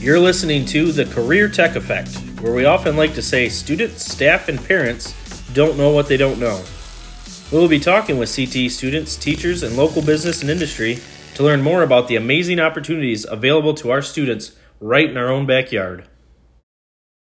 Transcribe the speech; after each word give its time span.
You're 0.00 0.20
listening 0.20 0.64
to 0.66 0.92
The 0.92 1.06
Career 1.06 1.48
Tech 1.48 1.74
Effect, 1.74 2.14
where 2.40 2.54
we 2.54 2.66
often 2.66 2.96
like 2.96 3.14
to 3.14 3.22
say 3.22 3.48
students, 3.48 4.04
staff, 4.06 4.48
and 4.48 4.64
parents 4.64 5.12
don't 5.54 5.76
know 5.76 5.90
what 5.90 6.06
they 6.06 6.16
don't 6.16 6.38
know. 6.38 6.62
We 7.50 7.58
will 7.58 7.66
be 7.66 7.80
talking 7.80 8.16
with 8.16 8.28
CTE 8.28 8.70
students, 8.70 9.16
teachers, 9.16 9.64
and 9.64 9.76
local 9.76 10.00
business 10.00 10.40
and 10.40 10.52
industry 10.52 11.00
to 11.34 11.42
learn 11.42 11.62
more 11.62 11.82
about 11.82 12.06
the 12.06 12.14
amazing 12.14 12.60
opportunities 12.60 13.26
available 13.28 13.74
to 13.74 13.90
our 13.90 14.00
students 14.00 14.54
right 14.78 15.10
in 15.10 15.16
our 15.16 15.30
own 15.30 15.46
backyard. 15.46 16.06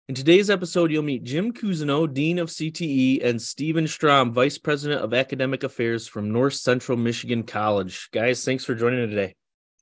In 0.08 0.14
today's 0.14 0.48
episode, 0.48 0.90
you'll 0.90 1.02
meet 1.02 1.24
Jim 1.24 1.52
Cousino, 1.52 2.10
Dean 2.10 2.38
of 2.38 2.48
CTE, 2.48 3.22
and 3.22 3.40
Stephen 3.40 3.86
Strom, 3.86 4.32
Vice 4.32 4.56
President 4.56 5.02
of 5.02 5.12
Academic 5.12 5.62
Affairs 5.62 6.08
from 6.08 6.32
North 6.32 6.54
Central 6.54 6.96
Michigan 6.96 7.42
College. 7.42 8.08
Guys, 8.12 8.42
thanks 8.46 8.64
for 8.64 8.74
joining 8.74 9.10
today. 9.10 9.34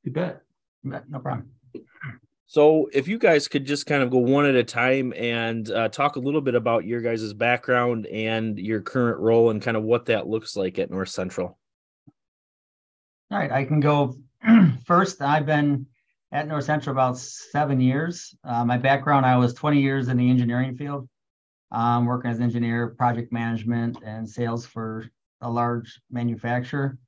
You 0.02 0.10
bet. 0.10 0.42
No 0.82 1.20
problem. 1.20 1.50
So, 2.50 2.90
if 2.92 3.06
you 3.06 3.16
guys 3.16 3.46
could 3.46 3.64
just 3.64 3.86
kind 3.86 4.02
of 4.02 4.10
go 4.10 4.18
one 4.18 4.44
at 4.44 4.56
a 4.56 4.64
time 4.64 5.12
and 5.16 5.70
uh, 5.70 5.88
talk 5.88 6.16
a 6.16 6.18
little 6.18 6.40
bit 6.40 6.56
about 6.56 6.84
your 6.84 7.00
guys' 7.00 7.32
background 7.32 8.08
and 8.08 8.58
your 8.58 8.80
current 8.80 9.20
role 9.20 9.50
and 9.50 9.62
kind 9.62 9.76
of 9.76 9.84
what 9.84 10.06
that 10.06 10.26
looks 10.26 10.56
like 10.56 10.76
at 10.80 10.90
North 10.90 11.10
Central. 11.10 11.56
All 13.30 13.38
right, 13.38 13.52
I 13.52 13.64
can 13.64 13.78
go 13.78 14.16
first. 14.84 15.22
I've 15.22 15.46
been 15.46 15.86
at 16.32 16.48
North 16.48 16.64
Central 16.64 16.92
about 16.92 17.18
seven 17.18 17.80
years. 17.80 18.34
Uh, 18.42 18.64
my 18.64 18.78
background, 18.78 19.26
I 19.26 19.36
was 19.36 19.54
20 19.54 19.80
years 19.80 20.08
in 20.08 20.16
the 20.16 20.28
engineering 20.28 20.76
field, 20.76 21.08
um, 21.70 22.04
working 22.04 22.32
as 22.32 22.40
engineer, 22.40 22.88
project 22.98 23.32
management, 23.32 23.98
and 24.04 24.28
sales 24.28 24.66
for 24.66 25.08
a 25.40 25.48
large 25.48 26.00
manufacturer. 26.10 26.98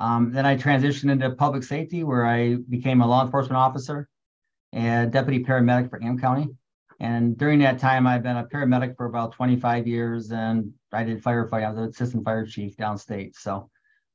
Um, 0.00 0.32
then 0.32 0.44
I 0.44 0.54
transitioned 0.54 1.10
into 1.10 1.30
public 1.30 1.62
safety, 1.62 2.04
where 2.04 2.26
I 2.26 2.56
became 2.68 3.00
a 3.00 3.06
law 3.06 3.24
enforcement 3.24 3.56
officer 3.56 4.10
and 4.72 5.12
deputy 5.12 5.44
paramedic 5.44 5.90
for 5.90 6.02
Am 6.02 6.18
County. 6.18 6.48
And 7.00 7.36
during 7.36 7.58
that 7.60 7.78
time, 7.78 8.06
I've 8.06 8.22
been 8.22 8.36
a 8.36 8.44
paramedic 8.44 8.96
for 8.96 9.06
about 9.06 9.32
25 9.32 9.86
years, 9.86 10.30
and 10.30 10.72
I 10.92 11.02
did 11.02 11.22
firefighting. 11.22 11.66
I 11.66 11.70
was 11.70 11.78
an 11.78 11.84
assistant 11.84 12.24
fire 12.24 12.46
chief 12.46 12.76
downstate. 12.76 13.34
So, 13.36 13.70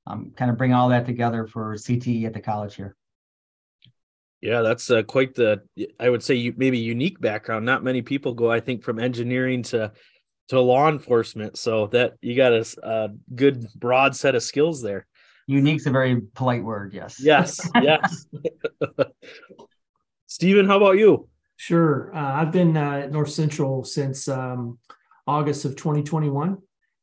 um, 0.06 0.32
kind 0.38 0.50
of 0.50 0.58
bring 0.58 0.74
all 0.74 0.90
that 0.90 1.06
together 1.06 1.48
for 1.48 1.76
CTE 1.76 2.26
at 2.26 2.34
the 2.34 2.40
college 2.40 2.76
here. 2.76 2.96
Yeah, 4.42 4.62
that's 4.62 4.90
uh, 4.90 5.04
quite 5.04 5.36
the 5.36 5.64
I 6.00 6.10
would 6.10 6.24
say 6.24 6.36
you, 6.36 6.54
maybe 6.56 6.78
unique 6.78 7.20
background. 7.20 7.66
Not 7.66 7.84
many 7.84 8.02
people 8.02 8.34
go, 8.34 8.52
I 8.52 8.60
think, 8.60 8.84
from 8.84 9.00
engineering 9.00 9.64
to 9.64 9.92
to 10.50 10.62
law 10.62 10.88
enforcement. 10.88 11.58
So 11.58 11.88
that 11.88 12.14
you 12.22 12.36
got 12.36 12.54
a, 12.54 12.66
a 12.84 13.10
good 13.36 13.68
broad 13.76 14.16
set 14.16 14.36
of 14.36 14.44
skills 14.44 14.82
there. 14.82 15.08
Unique's 15.48 15.88
a 15.88 15.92
very 15.92 16.22
polite 16.36 16.64
word. 16.64 16.94
Yes. 16.94 17.20
Yes. 17.20 17.70
Yes. 17.82 18.28
Stephen, 20.28 20.68
how 20.68 20.78
about 20.78 20.98
you? 20.98 21.28
Sure. 21.56 22.12
Uh, 22.14 22.34
I've 22.34 22.52
been 22.52 22.78
uh, 22.78 23.00
at 23.04 23.12
North 23.12 23.32
Central 23.32 23.84
since 23.84 24.28
um, 24.28 24.78
August 25.26 25.66
of 25.66 25.76
2021. 25.76 26.58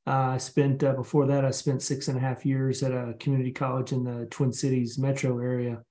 Uh, 0.07 0.11
I 0.11 0.37
spent 0.37 0.85
uh, 0.85 0.93
before 0.93 1.27
that, 1.27 1.45
I 1.45 1.51
spent 1.51 1.83
six 1.83 2.09
and 2.09 2.19
a 2.19 2.21
half 2.21 2.45
years 2.45 2.83
at 2.83 2.93
a 2.93 3.15
community 3.19 3.51
college 3.51 3.93
in 3.93 4.05
the 4.05 4.27
Twin 4.27 4.53
Cities 4.53 4.99
metro 4.99 5.39
area 5.39 5.83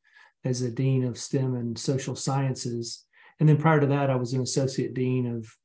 as 0.45 0.62
a 0.62 0.70
dean 0.70 1.03
of 1.03 1.17
STEM 1.17 1.56
and 1.56 1.78
social 1.78 2.16
sciences. 2.16 3.06
And 3.40 3.50
then 3.50 3.58
prior 3.58 3.80
to 3.80 3.88
that, 3.88 4.12
I 4.12 4.16
was 4.16 4.34
an 4.34 4.42
associate 4.42 4.94
dean 4.94 5.25
of 5.25 5.58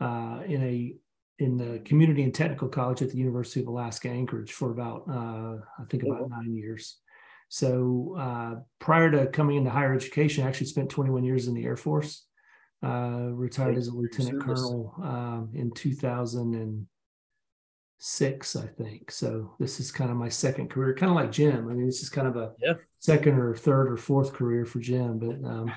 uh, 0.00 0.44
in 0.44 0.62
a 0.62 0.94
in 1.38 1.56
the 1.58 1.80
community 1.80 2.22
and 2.22 2.34
technical 2.34 2.68
college 2.68 3.02
at 3.02 3.10
the 3.10 3.18
University 3.18 3.60
of 3.60 3.66
Alaska 3.66 4.08
Anchorage 4.08 4.52
for 4.52 4.70
about 4.70 5.02
uh, 5.10 5.56
I 5.78 5.84
think 5.90 6.04
about 6.04 6.30
nine 6.30 6.54
years. 6.54 6.98
So 7.48 8.16
uh, 8.18 8.56
prior 8.78 9.10
to 9.10 9.26
coming 9.26 9.58
into 9.58 9.70
higher 9.70 9.94
education, 9.94 10.44
I 10.44 10.48
actually 10.48 10.66
spent 10.66 10.90
21 10.90 11.24
years 11.24 11.48
in 11.48 11.54
the 11.54 11.64
Air 11.64 11.76
Force. 11.76 12.24
Uh, 12.82 13.30
retired 13.32 13.78
as 13.78 13.88
a 13.88 13.92
lieutenant 13.92 14.42
colonel 14.42 14.92
um, 15.02 15.48
in 15.54 15.70
2006, 15.70 18.56
I 18.56 18.66
think. 18.66 19.10
So 19.10 19.54
this 19.58 19.80
is 19.80 19.90
kind 19.90 20.10
of 20.10 20.18
my 20.18 20.28
second 20.28 20.68
career, 20.68 20.94
kind 20.94 21.08
of 21.08 21.16
like 21.16 21.32
Jim. 21.32 21.70
I 21.70 21.72
mean, 21.72 21.86
this 21.86 22.02
is 22.02 22.10
kind 22.10 22.28
of 22.28 22.36
a 22.36 22.52
yeah. 22.62 22.74
second 23.00 23.38
or 23.38 23.56
third 23.56 23.90
or 23.90 23.96
fourth 23.96 24.34
career 24.34 24.66
for 24.66 24.78
Jim. 24.78 25.18
But 25.18 25.42
um, 25.48 25.72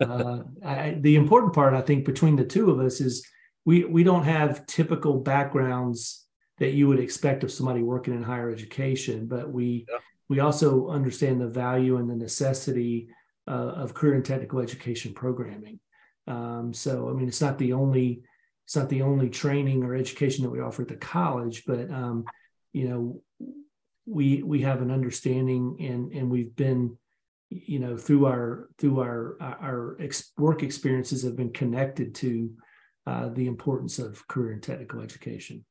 uh, 0.00 0.44
I, 0.64 0.96
the 1.00 1.16
important 1.16 1.54
part, 1.54 1.74
I 1.74 1.80
think, 1.80 2.04
between 2.04 2.36
the 2.36 2.44
two 2.44 2.70
of 2.70 2.78
us 2.78 3.00
is 3.00 3.26
we 3.64 3.82
we 3.84 4.04
don't 4.04 4.22
have 4.24 4.64
typical 4.66 5.18
backgrounds 5.18 6.24
that 6.58 6.74
you 6.74 6.86
would 6.86 7.00
expect 7.00 7.42
of 7.42 7.50
somebody 7.50 7.82
working 7.82 8.14
in 8.14 8.22
higher 8.22 8.48
education, 8.48 9.26
but 9.26 9.52
we 9.52 9.86
yeah 9.90 9.98
we 10.34 10.40
also 10.40 10.88
understand 10.88 11.40
the 11.40 11.46
value 11.46 11.96
and 11.96 12.10
the 12.10 12.16
necessity 12.16 13.06
uh, 13.46 13.50
of 13.50 13.94
career 13.94 14.14
and 14.14 14.24
technical 14.24 14.58
education 14.58 15.14
programming. 15.14 15.78
Um, 16.26 16.74
so, 16.74 17.08
I 17.08 17.12
mean, 17.12 17.28
it's 17.28 17.40
not 17.40 17.56
the 17.56 17.72
only 17.72 18.22
it's 18.64 18.74
not 18.74 18.88
the 18.88 19.02
only 19.02 19.28
training 19.28 19.84
or 19.84 19.94
education 19.94 20.42
that 20.42 20.50
we 20.50 20.60
offer 20.60 20.82
at 20.82 20.88
the 20.88 20.96
college, 20.96 21.62
but 21.66 21.88
um, 21.88 22.24
you 22.72 22.88
know, 22.88 23.22
we 24.06 24.42
we 24.42 24.62
have 24.62 24.82
an 24.82 24.90
understanding 24.90 25.76
and 25.78 26.12
and 26.12 26.28
we've 26.28 26.56
been 26.56 26.98
you 27.50 27.78
know 27.78 27.96
through 27.96 28.26
our 28.26 28.68
through 28.78 28.98
our 29.00 29.36
our 29.40 29.96
ex- 30.00 30.32
work 30.36 30.64
experiences 30.64 31.22
have 31.22 31.36
been 31.36 31.52
connected 31.52 32.12
to 32.16 32.50
uh, 33.06 33.28
the 33.28 33.46
importance 33.46 34.00
of 34.00 34.26
career 34.26 34.52
and 34.54 34.62
technical 34.64 35.00
education. 35.00 35.64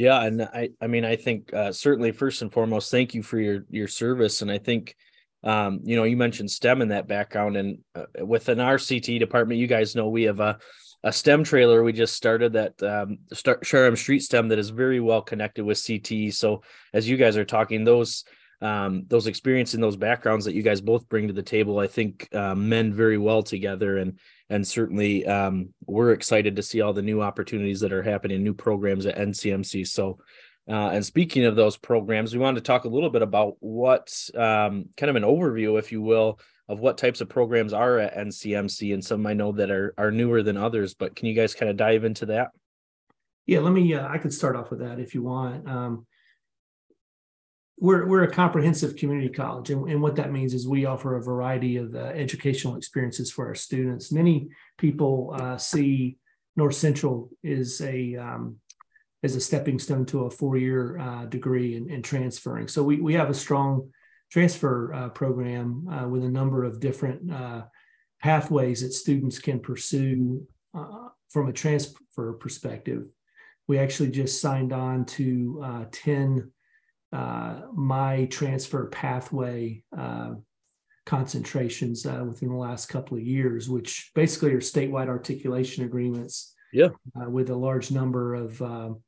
Yeah, 0.00 0.22
and 0.22 0.40
I 0.40 0.70
I 0.80 0.86
mean 0.86 1.04
I 1.04 1.16
think 1.16 1.52
uh, 1.52 1.72
certainly 1.72 2.10
first 2.10 2.40
and 2.40 2.50
foremost, 2.50 2.90
thank 2.90 3.12
you 3.12 3.22
for 3.22 3.38
your 3.38 3.66
your 3.68 3.86
service, 3.86 4.40
and 4.40 4.50
I 4.50 4.56
think 4.56 4.96
um, 5.44 5.80
you 5.84 5.94
know 5.94 6.04
you 6.04 6.16
mentioned 6.16 6.50
STEM 6.50 6.80
in 6.80 6.88
that 6.88 7.06
background, 7.06 7.58
and 7.58 7.78
uh, 7.94 8.24
within 8.24 8.60
our 8.60 8.78
CT 8.78 9.18
department, 9.18 9.60
you 9.60 9.66
guys 9.66 9.94
know 9.94 10.08
we 10.08 10.22
have 10.22 10.40
a 10.40 10.58
a 11.04 11.12
STEM 11.12 11.44
trailer 11.44 11.82
we 11.82 11.92
just 11.92 12.14
started 12.14 12.54
that 12.54 12.82
um, 12.82 13.18
start 13.34 13.62
Sharam 13.62 13.96
Street 13.96 14.20
STEM 14.20 14.48
that 14.48 14.58
is 14.58 14.70
very 14.70 15.00
well 15.00 15.20
connected 15.20 15.66
with 15.66 15.82
CT. 15.86 16.32
So 16.32 16.62
as 16.94 17.06
you 17.06 17.18
guys 17.18 17.36
are 17.36 17.44
talking, 17.44 17.84
those 17.84 18.24
um, 18.62 19.04
those 19.08 19.26
experience 19.26 19.74
and 19.74 19.82
those 19.82 19.96
backgrounds 19.96 20.44
that 20.44 20.54
you 20.54 20.62
guys 20.62 20.80
both 20.80 21.08
bring 21.08 21.28
to 21.28 21.32
the 21.32 21.42
table, 21.42 21.78
I 21.78 21.86
think 21.86 22.28
uh, 22.34 22.54
mend 22.54 22.94
very 22.94 23.18
well 23.18 23.42
together. 23.42 23.98
And 23.98 24.18
and 24.48 24.66
certainly 24.66 25.26
um, 25.26 25.70
we're 25.86 26.12
excited 26.12 26.56
to 26.56 26.62
see 26.62 26.80
all 26.80 26.92
the 26.92 27.02
new 27.02 27.22
opportunities 27.22 27.80
that 27.80 27.92
are 27.92 28.02
happening, 28.02 28.42
new 28.42 28.54
programs 28.54 29.06
at 29.06 29.16
NCMC. 29.16 29.86
So, 29.86 30.18
uh, 30.68 30.90
and 30.90 31.06
speaking 31.06 31.44
of 31.44 31.56
those 31.56 31.76
programs, 31.76 32.34
we 32.34 32.40
wanted 32.40 32.64
to 32.64 32.66
talk 32.66 32.84
a 32.84 32.88
little 32.88 33.10
bit 33.10 33.22
about 33.22 33.54
what 33.60 34.12
um, 34.34 34.86
kind 34.96 35.08
of 35.08 35.16
an 35.16 35.22
overview, 35.22 35.78
if 35.78 35.92
you 35.92 36.02
will, 36.02 36.40
of 36.68 36.80
what 36.80 36.98
types 36.98 37.20
of 37.20 37.28
programs 37.28 37.72
are 37.72 37.98
at 37.98 38.16
NCMC, 38.16 38.92
and 38.92 39.04
some 39.04 39.26
I 39.26 39.34
know 39.34 39.52
that 39.52 39.70
are 39.70 39.94
are 39.96 40.10
newer 40.10 40.42
than 40.42 40.56
others. 40.56 40.94
But 40.94 41.16
can 41.16 41.26
you 41.26 41.34
guys 41.34 41.54
kind 41.54 41.70
of 41.70 41.76
dive 41.76 42.04
into 42.04 42.26
that? 42.26 42.50
Yeah, 43.46 43.60
let 43.60 43.72
me. 43.72 43.94
Uh, 43.94 44.06
I 44.06 44.18
could 44.18 44.34
start 44.34 44.54
off 44.54 44.70
with 44.70 44.80
that 44.80 45.00
if 45.00 45.14
you 45.14 45.22
want. 45.22 45.68
Um, 45.68 46.06
we're 47.80 48.06
we're 48.06 48.24
a 48.24 48.30
comprehensive 48.30 48.94
community 48.96 49.30
college, 49.30 49.70
and, 49.70 49.88
and 49.90 50.02
what 50.02 50.16
that 50.16 50.30
means 50.30 50.52
is 50.52 50.68
we 50.68 50.84
offer 50.84 51.16
a 51.16 51.22
variety 51.22 51.78
of 51.78 51.94
uh, 51.94 51.98
educational 51.98 52.76
experiences 52.76 53.32
for 53.32 53.46
our 53.46 53.54
students. 53.54 54.12
Many 54.12 54.50
people 54.76 55.34
uh, 55.40 55.56
see 55.56 56.18
North 56.56 56.74
Central 56.74 57.30
is 57.42 57.80
a 57.80 58.16
um, 58.16 58.56
as 59.22 59.34
a 59.34 59.40
stepping 59.40 59.78
stone 59.78 60.04
to 60.06 60.26
a 60.26 60.30
four 60.30 60.58
year 60.58 60.98
uh, 60.98 61.24
degree 61.24 61.76
in, 61.76 62.02
transferring. 62.02 62.68
So 62.68 62.82
we 62.82 63.00
we 63.00 63.14
have 63.14 63.30
a 63.30 63.34
strong 63.34 63.90
transfer 64.30 64.92
uh, 64.92 65.08
program 65.08 65.88
uh, 65.88 66.06
with 66.06 66.22
a 66.22 66.28
number 66.28 66.64
of 66.64 66.80
different 66.80 67.32
uh, 67.32 67.62
pathways 68.22 68.82
that 68.82 68.92
students 68.92 69.38
can 69.38 69.58
pursue 69.58 70.46
from 71.30 71.48
a 71.48 71.52
transfer 71.52 72.32
perspective. 72.34 73.04
We 73.68 73.78
actually 73.78 74.10
just 74.10 74.40
signed 74.40 74.72
on 74.72 75.06
to 75.16 75.86
ten 75.92 76.50
uh, 77.12 77.62
MiTransfer 77.76 78.90
pathway 78.90 79.82
uh, 79.96 80.34
concentrations 81.06 82.06
uh, 82.06 82.24
within 82.26 82.50
the 82.50 82.54
last 82.54 82.86
couple 82.86 83.16
of 83.16 83.24
years, 83.24 83.68
which 83.68 84.10
basically 84.14 84.52
are 84.52 84.60
statewide 84.60 85.08
articulation 85.08 85.84
agreements. 85.84 86.54
Yeah. 86.72 86.90
Uh, 87.20 87.28
with 87.28 87.50
a 87.50 87.56
large 87.56 87.90
number 87.90 88.34
of, 88.34 88.62
um, 88.62 89.02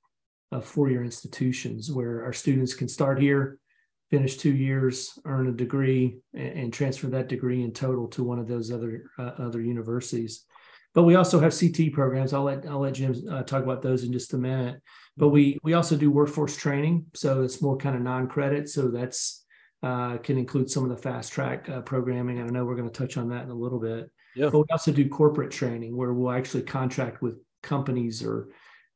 of 0.50 0.65
four-year 0.65 1.05
institutions 1.05 1.93
where 1.93 2.25
our 2.25 2.32
students 2.32 2.75
can 2.75 2.88
start 2.88 3.21
here, 3.21 3.59
finish 4.11 4.37
two 4.37 4.55
years, 4.55 5.19
earn 5.25 5.49
a 5.49 5.53
degree, 5.53 6.19
and, 6.35 6.59
and 6.59 6.73
transfer 6.73 7.06
that 7.06 7.29
degree 7.29 7.62
in 7.62 7.73
total 7.73 8.09
to 8.09 8.25
one 8.25 8.41
of 8.41 8.49
those 8.49 8.73
other 8.73 9.05
uh, 9.19 9.32
other 9.38 9.61
universities. 9.61 10.44
But 10.94 11.05
we 11.05 11.15
also 11.15 11.41
have 11.41 11.59
CT 11.59 11.93
programs. 11.93 12.33
I'll 12.33 12.43
let 12.44 12.67
I'll 12.67 12.81
let 12.81 12.94
Jim 12.94 13.15
uh, 13.31 13.43
talk 13.43 13.62
about 13.62 13.83
those 13.83 14.05
in 14.05 14.12
just 14.12 14.35
a 14.35 14.39
minute. 14.39 14.81
But 15.17 15.29
we 15.29 15.59
we 15.62 15.75
also 15.75 15.97
do 15.97 16.11
workforce 16.11 16.56
training, 16.56 17.06
so 17.15 17.43
it's 17.43 17.62
more 17.62 17.77
kind 17.77 17.97
of 17.97 18.03
non-credit. 18.03 18.69
So 18.69 18.89
that's 18.89 19.44
uh, 19.83 20.19
can 20.19 20.39
include 20.39 20.71
some 20.71 20.85
of 20.85 20.91
the 20.91 20.97
fast 20.97 21.33
track 21.33 21.69
uh, 21.69 21.81
programming. 21.81 22.39
And 22.39 22.49
I 22.49 22.53
know 22.53 22.65
we're 22.65 22.77
going 22.77 22.91
to 22.91 22.99
touch 22.99 23.17
on 23.17 23.29
that 23.31 23.44
in 23.44 23.50
a 23.50 23.55
little 23.55 23.81
bit. 23.81 24.11
Yeah. 24.37 24.49
But 24.50 24.61
we 24.61 24.67
also 24.71 24.93
do 24.93 25.09
corporate 25.09 25.50
training 25.50 25.97
where 25.97 26.12
we'll 26.12 26.33
actually 26.33 26.62
contract 26.62 27.21
with 27.21 27.35
companies 27.62 28.23
or 28.23 28.49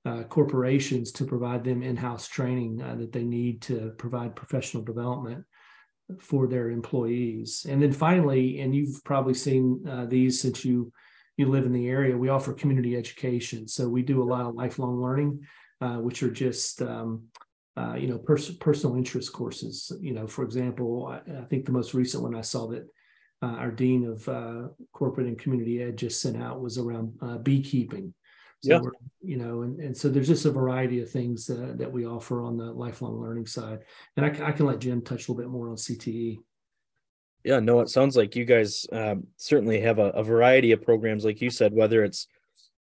uh, 0.04 0.22
corporations 0.24 1.10
to 1.12 1.24
provide 1.24 1.64
them 1.64 1.82
in-house 1.82 2.28
training 2.28 2.80
uh, 2.80 2.94
that 2.94 3.12
they 3.12 3.24
need 3.24 3.60
to 3.62 3.92
provide 3.98 4.36
professional 4.36 4.82
development 4.82 5.44
for 6.20 6.46
their 6.46 6.70
employees. 6.70 7.66
And 7.68 7.82
then 7.82 7.92
finally, 7.92 8.60
and 8.60 8.74
you've 8.74 9.02
probably 9.04 9.34
seen 9.34 9.84
uh, 9.88 10.06
these 10.06 10.40
since 10.40 10.64
you 10.64 10.92
you 11.36 11.48
live 11.48 11.66
in 11.66 11.72
the 11.72 11.88
area, 11.88 12.16
we 12.16 12.28
offer 12.28 12.52
community 12.52 12.96
education. 12.96 13.68
So 13.68 13.88
we 13.88 14.02
do 14.02 14.22
a 14.22 14.24
lot 14.24 14.46
of 14.46 14.54
lifelong 14.54 15.00
learning, 15.00 15.40
uh, 15.80 15.96
which 15.96 16.22
are 16.22 16.30
just 16.30 16.80
um, 16.82 17.24
uh, 17.76 17.94
you 17.94 18.08
know 18.08 18.18
pers- 18.18 18.56
personal 18.56 18.96
interest 18.96 19.32
courses. 19.32 19.92
You 20.00 20.14
know, 20.14 20.26
for 20.26 20.44
example, 20.44 21.06
I, 21.06 21.40
I, 21.40 21.44
think 21.44 21.66
the 21.66 21.72
most 21.72 21.94
recent 21.94 22.22
one 22.22 22.34
I 22.34 22.40
saw 22.40 22.68
that 22.68 22.88
uh, 23.42 23.46
our 23.46 23.70
dean 23.70 24.06
of 24.06 24.28
uh, 24.28 24.68
corporate 24.92 25.26
and 25.26 25.38
community 25.38 25.82
ed 25.82 25.98
just 25.98 26.22
sent 26.22 26.42
out 26.42 26.62
was 26.62 26.78
around 26.78 27.12
uh, 27.20 27.38
beekeeping. 27.38 28.14
So 28.64 28.72
yeah. 28.72 28.80
you 29.20 29.36
know, 29.36 29.62
and, 29.62 29.78
and 29.78 29.96
so 29.96 30.08
there's 30.08 30.28
just 30.28 30.46
a 30.46 30.50
variety 30.50 31.02
of 31.02 31.10
things 31.10 31.46
that 31.46 31.92
we 31.92 32.06
offer 32.06 32.42
on 32.42 32.56
the 32.56 32.64
lifelong 32.64 33.20
learning 33.20 33.46
side. 33.46 33.80
And 34.16 34.24
I, 34.24 34.48
I 34.48 34.52
can 34.52 34.64
let 34.64 34.80
Jim 34.80 35.02
touch 35.02 35.28
a 35.28 35.32
little 35.32 35.44
bit 35.44 35.50
more 35.50 35.68
on 35.68 35.76
CTE. 35.76 36.38
Yeah, 37.46 37.60
no, 37.60 37.78
it 37.78 37.88
sounds 37.88 38.16
like 38.16 38.34
you 38.34 38.44
guys 38.44 38.86
um, 38.90 39.28
certainly 39.36 39.80
have 39.80 40.00
a, 40.00 40.08
a, 40.08 40.24
variety 40.24 40.72
of 40.72 40.82
programs, 40.82 41.24
like 41.24 41.40
you 41.40 41.48
said, 41.48 41.72
whether 41.72 42.02
it's, 42.02 42.26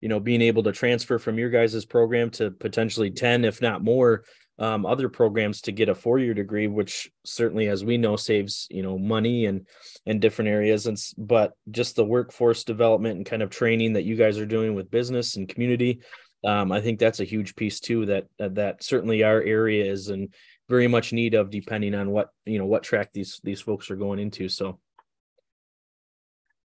you 0.02 0.08
know, 0.08 0.20
being 0.20 0.44
able 0.44 0.62
to 0.62 0.72
transfer 0.72 1.18
from 1.18 1.40
your 1.40 1.50
guys' 1.50 1.84
program 1.84 2.30
to 2.30 2.52
potentially 2.52 3.10
10, 3.10 3.44
if 3.44 3.60
not 3.60 3.84
more, 3.84 4.24
um, 4.60 4.86
other 4.86 5.10
programs 5.10 5.62
to 5.62 5.72
get 5.72 5.90
a 5.90 5.96
four-year 5.96 6.36
degree, 6.36 6.68
which 6.68 7.10
certainly, 7.26 7.70
as 7.70 7.84
we 7.84 7.98
know, 7.98 8.16
saves, 8.16 8.68
you 8.70 8.84
know, 8.84 9.00
money 9.00 9.48
and, 9.48 9.66
and 10.06 10.22
different 10.22 10.50
areas. 10.50 10.86
And, 10.86 10.96
but 11.18 11.54
just 11.72 11.96
the 11.96 12.06
workforce 12.06 12.64
development 12.64 13.18
and 13.18 13.26
kind 13.26 13.42
of 13.42 13.50
training 13.50 13.94
that 13.94 14.06
you 14.06 14.16
guys 14.16 14.38
are 14.38 14.46
doing 14.46 14.76
with 14.76 14.92
business 14.92 15.38
and 15.38 15.50
community, 15.50 16.02
um, 16.44 16.72
I 16.72 16.82
think 16.82 17.00
that's 17.00 17.20
a 17.20 17.26
huge 17.26 17.56
piece 17.56 17.80
too, 17.80 18.06
that, 18.08 18.28
that 18.40 18.84
certainly 18.84 19.24
our 19.24 19.42
area 19.42 19.86
is 19.90 20.10
in 20.10 20.30
very 20.70 20.88
much 20.88 21.12
need 21.12 21.34
of 21.34 21.50
depending 21.50 21.94
on 21.94 22.12
what 22.12 22.30
you 22.46 22.58
know 22.58 22.66
what 22.66 22.82
track 22.82 23.12
these 23.12 23.42
these 23.44 23.60
folks 23.60 23.92
are 23.92 23.98
going 23.98 24.20
into 24.20 24.48
so. 24.48 24.80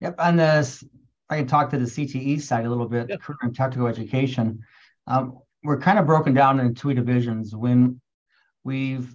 Yep 0.01 0.15
on 0.19 0.37
this 0.37 0.83
i 1.29 1.37
can 1.37 1.47
talk 1.47 1.69
to 1.69 1.77
the 1.77 1.85
cte 1.85 2.41
side 2.41 2.65
a 2.65 2.71
little 2.71 2.89
bit 2.89 3.11
yep. 3.11 3.21
career 3.21 3.37
and 3.43 3.55
technical 3.55 3.87
education. 3.87 4.61
Um, 5.07 5.41
we're 5.63 5.79
kind 5.79 5.99
of 5.99 6.07
broken 6.07 6.33
down 6.33 6.59
into 6.59 6.81
two 6.81 6.95
divisions. 6.95 7.55
When 7.55 8.01
we've 8.65 9.15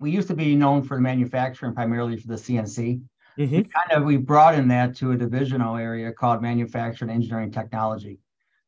we 0.00 0.10
used 0.10 0.26
to 0.28 0.34
be 0.34 0.56
known 0.56 0.82
for 0.82 0.96
the 0.96 1.02
manufacturing 1.02 1.74
primarily 1.74 2.16
for 2.16 2.26
the 2.26 2.34
cnc 2.34 3.02
mm-hmm. 3.38 3.56
we 3.56 3.64
kind 3.64 3.92
of 3.92 4.04
we 4.04 4.16
broadened 4.16 4.70
that 4.70 4.96
to 4.96 5.12
a 5.12 5.16
divisional 5.16 5.76
area 5.76 6.12
called 6.12 6.42
manufacturing 6.42 7.10
engineering 7.10 7.50
technology. 7.50 8.18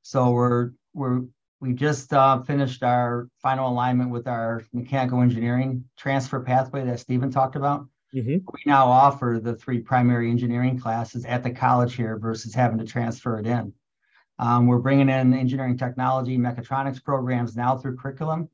So 0.03 0.31
we're 0.31 0.71
we're 0.95 1.23
we 1.61 1.73
just 1.73 2.13
uh, 2.13 2.43
finished 2.43 2.83
our 2.83 3.29
final 3.41 3.69
alignment 3.71 4.11
with 4.11 4.27
our 4.27 4.65
mechanical 4.73 5.21
engineering 5.23 5.85
transfer 5.97 6.41
pathway 6.41 6.85
that 6.85 6.99
Stephen 6.99 7.31
talked 7.31 7.55
about. 7.55 7.87
Mm-hmm. 8.13 8.39
We 8.53 8.61
now 8.67 8.87
offer 8.87 9.39
the 9.41 9.55
three 9.55 9.79
primary 9.79 10.29
engineering 10.29 10.77
classes 10.79 11.25
at 11.25 11.45
the 11.45 11.53
college 11.53 11.95
here 11.95 12.19
versus 12.19 12.53
having 12.53 12.79
to 12.79 12.85
transfer 12.85 13.39
it 13.39 13.47
in. 13.47 13.73
Um, 14.41 14.67
we're 14.67 14.81
bringing 14.81 15.09
in 15.09 15.33
engineering 15.33 15.79
technology, 15.79 16.37
mechatronics 16.37 17.03
programs 17.03 17.55
now 17.55 17.79
through 17.79 17.97
curriculum, 17.97 18.49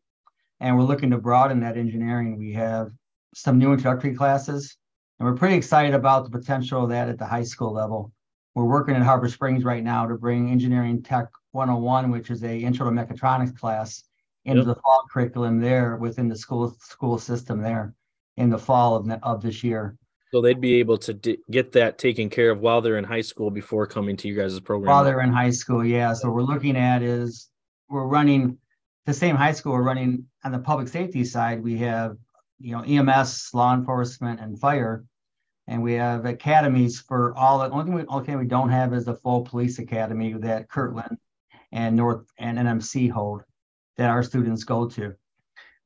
and 0.61 0.77
we're 0.77 0.85
looking 0.85 1.11
to 1.11 1.19
broaden 1.19 1.61
that 1.61 1.79
engineering. 1.79 2.39
We 2.39 2.53
have 2.53 2.93
some 3.35 3.59
new 3.59 3.73
introductory 3.73 4.15
classes, 4.15 4.77
and 5.19 5.27
we're 5.27 5.35
pretty 5.35 5.57
excited 5.57 5.95
about 5.95 6.25
the 6.25 6.39
potential 6.39 6.85
of 6.85 6.91
that 6.91 7.09
at 7.09 7.19
the 7.19 7.25
high 7.25 7.45
school 7.45 7.73
level. 7.73 8.13
We're 8.55 8.65
working 8.65 8.97
in 8.97 9.03
Harbor 9.03 9.31
Springs 9.31 9.65
right 9.65 9.83
now 9.83 10.07
to 10.07 10.15
bring 10.17 10.51
engineering 10.51 11.03
tech 11.03 11.29
101, 11.53 12.11
which 12.11 12.31
is 12.31 12.43
a 12.45 12.59
intro 12.59 12.89
to 12.89 12.93
mechatronics 12.93 13.57
class, 13.57 14.05
into 14.45 14.61
yep. 14.61 14.67
the 14.67 14.75
fall 14.77 15.05
curriculum 15.13 15.61
there 15.61 15.97
within 15.97 16.29
the 16.29 16.37
school 16.37 16.77
school 16.81 17.19
system 17.19 17.61
there 17.61 17.95
in 18.37 18.51
the 18.51 18.59
fall 18.59 18.97
of, 18.97 19.11
of 19.23 19.43
this 19.43 19.63
year. 19.63 19.97
So 20.33 20.41
they'd 20.43 20.61
be 20.61 20.75
able 20.75 20.99
to 20.99 21.15
d- 21.15 21.39
get 21.51 21.73
that 21.73 21.99
taken 21.99 22.29
care 22.29 22.51
of 22.51 22.61
while 22.61 22.81
they're 22.81 22.99
in 22.99 23.05
high 23.05 23.23
school 23.23 23.51
before 23.51 23.87
coming 23.87 24.17
to 24.19 24.29
you 24.29 24.35
guys' 24.35 24.61
program. 24.61 24.89
While 24.89 25.05
they're 25.05 25.23
in 25.23 25.33
high 25.33 25.51
school, 25.51 25.85
yeah. 25.85 26.13
So 26.13 26.31
we're 26.31 26.43
looking 26.43 26.77
at 26.77 27.03
is 27.03 27.49
we're 27.89 28.07
running 28.07 28.59
the 29.07 29.15
same 29.15 29.37
high 29.37 29.53
school. 29.53 29.73
We're 29.73 29.83
running 29.83 30.27
on 30.45 30.53
the 30.53 30.59
public 30.59 30.89
safety 30.89 31.25
side. 31.25 31.63
We 31.63 31.79
have 31.79 32.17
you 32.59 32.73
know 32.73 32.83
EMS, 32.83 33.51
law 33.55 33.75
enforcement, 33.75 34.41
and 34.41 34.59
fire, 34.59 35.05
and 35.67 35.83
we 35.83 35.95
have 35.95 36.27
academies 36.27 37.01
for 37.01 37.35
all. 37.37 37.59
The 37.59 37.71
only 37.71 37.85
thing 37.85 37.95
we, 37.95 38.03
okay 38.03 38.37
we 38.37 38.47
don't 38.47 38.71
have 38.71 38.93
is 38.93 39.07
the 39.07 39.15
full 39.15 39.43
police 39.43 39.79
academy 39.79 40.35
that 40.35 40.69
Kirtland 40.69 41.17
and 41.73 41.97
North 41.97 42.27
and 42.39 42.59
NMC 42.59 43.11
hold 43.11 43.43
that 43.97 44.11
our 44.11 44.23
students 44.23 44.65
go 44.65 44.89
to. 44.89 45.15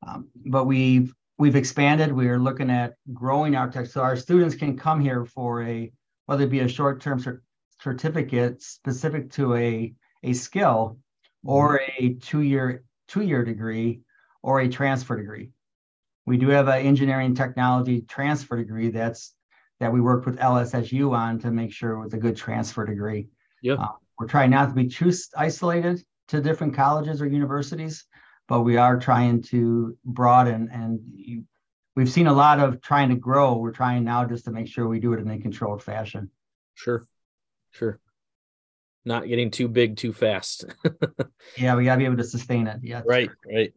Um, 0.05 0.29
but 0.35 0.65
we've 0.65 1.13
we've 1.37 1.55
expanded. 1.55 2.11
We 2.11 2.29
are 2.29 2.39
looking 2.39 2.69
at 2.69 2.95
growing 3.13 3.55
our 3.55 3.69
tech, 3.69 3.87
so 3.87 4.01
our 4.01 4.15
students 4.15 4.55
can 4.55 4.77
come 4.77 5.01
here 5.01 5.25
for 5.25 5.63
a 5.63 5.91
whether 6.25 6.43
it 6.43 6.49
be 6.49 6.61
a 6.61 6.67
short-term 6.67 7.23
certificate 7.81 8.61
specific 8.61 9.31
to 9.31 9.55
a 9.55 9.93
a 10.23 10.33
skill, 10.33 10.97
or 11.43 11.81
a 11.99 12.13
two-year 12.13 12.83
two-year 13.07 13.43
degree, 13.43 14.01
or 14.41 14.61
a 14.61 14.69
transfer 14.69 15.17
degree. 15.17 15.49
We 16.25 16.37
do 16.37 16.47
have 16.49 16.69
an 16.69 16.85
engineering 16.85 17.35
technology 17.35 18.01
transfer 18.01 18.57
degree 18.57 18.89
that's 18.89 19.33
that 19.79 19.91
we 19.91 19.99
worked 19.99 20.25
with 20.25 20.37
LSSU 20.39 21.11
on 21.13 21.39
to 21.39 21.51
make 21.51 21.73
sure 21.73 21.91
it 21.91 22.03
was 22.03 22.13
a 22.13 22.17
good 22.17 22.37
transfer 22.37 22.85
degree. 22.85 23.27
Yeah. 23.61 23.73
Uh, 23.73 23.91
we're 24.19 24.27
trying 24.27 24.51
not 24.51 24.69
to 24.69 24.75
be 24.75 24.87
too 24.87 25.11
isolated 25.35 26.03
to 26.29 26.41
different 26.41 26.75
colleges 26.75 27.21
or 27.21 27.27
universities, 27.27 28.05
but 28.47 28.61
we 28.61 28.77
are 28.77 28.99
trying 28.99 29.41
to 29.43 29.97
broaden. 30.05 30.69
And 30.71 30.99
you, 31.15 31.43
we've 31.95 32.09
seen 32.09 32.27
a 32.27 32.33
lot 32.33 32.59
of 32.59 32.81
trying 32.81 33.09
to 33.09 33.15
grow. 33.15 33.57
We're 33.57 33.71
trying 33.71 34.03
now 34.03 34.25
just 34.25 34.45
to 34.45 34.51
make 34.51 34.67
sure 34.67 34.87
we 34.87 34.99
do 34.99 35.13
it 35.13 35.19
in 35.19 35.29
a 35.29 35.39
controlled 35.39 35.83
fashion. 35.83 36.29
Sure, 36.75 37.05
sure. 37.71 37.99
Not 39.05 39.27
getting 39.27 39.51
too 39.51 39.67
big 39.67 39.97
too 39.97 40.13
fast. 40.13 40.65
yeah, 41.57 41.75
we 41.75 41.83
got 41.83 41.95
to 41.95 41.99
be 41.99 42.05
able 42.05 42.17
to 42.17 42.23
sustain 42.23 42.67
it. 42.67 42.79
Yeah. 42.83 43.01
Right, 43.05 43.29
right. 43.45 43.73